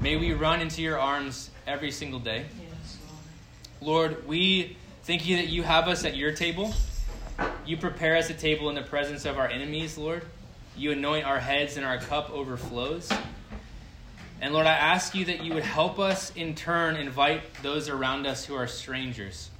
May 0.00 0.16
we 0.16 0.32
run 0.32 0.60
into 0.60 0.82
your 0.82 0.98
arms 0.98 1.50
every 1.64 1.92
single 1.92 2.18
day. 2.18 2.46
Lord, 3.80 4.26
we 4.26 4.76
thank 5.04 5.28
you 5.28 5.36
that 5.36 5.46
you 5.46 5.62
have 5.62 5.86
us 5.86 6.04
at 6.04 6.16
your 6.16 6.32
table. 6.32 6.74
You 7.64 7.76
prepare 7.76 8.16
us 8.16 8.30
a 8.30 8.34
table 8.34 8.68
in 8.68 8.74
the 8.74 8.82
presence 8.82 9.26
of 9.26 9.38
our 9.38 9.46
enemies, 9.46 9.96
Lord. 9.96 10.24
You 10.76 10.90
anoint 10.90 11.24
our 11.24 11.38
heads 11.38 11.76
and 11.76 11.86
our 11.86 11.98
cup 11.98 12.28
overflows. 12.32 13.12
And 14.40 14.52
Lord, 14.52 14.66
I 14.66 14.72
ask 14.72 15.14
you 15.14 15.24
that 15.26 15.44
you 15.44 15.54
would 15.54 15.62
help 15.62 16.00
us 16.00 16.34
in 16.34 16.56
turn 16.56 16.96
invite 16.96 17.42
those 17.62 17.88
around 17.88 18.26
us 18.26 18.44
who 18.44 18.56
are 18.56 18.66
strangers, 18.66 19.50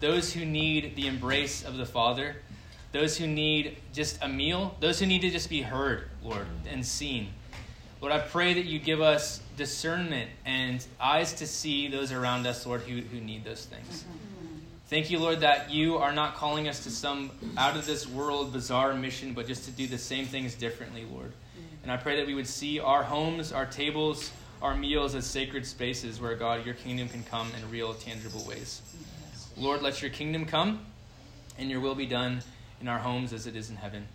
those 0.00 0.32
who 0.32 0.44
need 0.44 0.96
the 0.96 1.06
embrace 1.06 1.64
of 1.64 1.76
the 1.76 1.86
Father, 1.86 2.34
those 2.96 3.18
who 3.18 3.26
need 3.26 3.76
just 3.92 4.18
a 4.22 4.28
meal, 4.28 4.74
those 4.80 4.98
who 4.98 5.04
need 5.04 5.20
to 5.20 5.28
just 5.28 5.50
be 5.50 5.60
heard, 5.60 6.04
Lord, 6.22 6.46
and 6.66 6.84
seen. 6.84 7.28
Lord, 8.00 8.10
I 8.10 8.20
pray 8.20 8.54
that 8.54 8.64
you 8.64 8.78
give 8.78 9.02
us 9.02 9.42
discernment 9.58 10.30
and 10.46 10.82
eyes 10.98 11.34
to 11.34 11.46
see 11.46 11.88
those 11.88 12.10
around 12.10 12.46
us, 12.46 12.64
Lord, 12.64 12.80
who, 12.80 13.02
who 13.02 13.20
need 13.20 13.44
those 13.44 13.66
things. 13.66 14.06
Thank 14.88 15.10
you, 15.10 15.18
Lord, 15.18 15.40
that 15.40 15.70
you 15.70 15.98
are 15.98 16.12
not 16.12 16.36
calling 16.36 16.68
us 16.68 16.84
to 16.84 16.90
some 16.90 17.30
out 17.58 17.76
of 17.76 17.84
this 17.84 18.08
world 18.08 18.54
bizarre 18.54 18.94
mission, 18.94 19.34
but 19.34 19.46
just 19.46 19.66
to 19.66 19.70
do 19.72 19.86
the 19.86 19.98
same 19.98 20.24
things 20.24 20.54
differently, 20.54 21.04
Lord. 21.12 21.32
And 21.82 21.92
I 21.92 21.98
pray 21.98 22.16
that 22.16 22.26
we 22.26 22.32
would 22.32 22.46
see 22.46 22.80
our 22.80 23.02
homes, 23.02 23.52
our 23.52 23.66
tables, 23.66 24.30
our 24.62 24.74
meals 24.74 25.14
as 25.14 25.26
sacred 25.26 25.66
spaces 25.66 26.18
where, 26.18 26.34
God, 26.34 26.64
your 26.64 26.74
kingdom 26.74 27.10
can 27.10 27.24
come 27.24 27.50
in 27.60 27.70
real, 27.70 27.92
tangible 27.92 28.42
ways. 28.48 28.80
Lord, 29.54 29.82
let 29.82 30.00
your 30.00 30.10
kingdom 30.10 30.46
come 30.46 30.80
and 31.58 31.70
your 31.70 31.80
will 31.80 31.94
be 31.94 32.06
done 32.06 32.40
in 32.86 32.90
our 32.90 32.98
homes 33.00 33.32
as 33.32 33.48
it 33.48 33.56
is 33.56 33.68
in 33.68 33.74
heaven. 33.74 34.06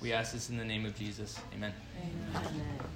We 0.00 0.12
ask 0.12 0.32
this 0.32 0.50
in 0.50 0.56
the 0.56 0.64
name 0.64 0.86
of 0.86 0.96
Jesus. 0.96 1.40
Amen. 1.52 1.72
Amen. 2.00 2.80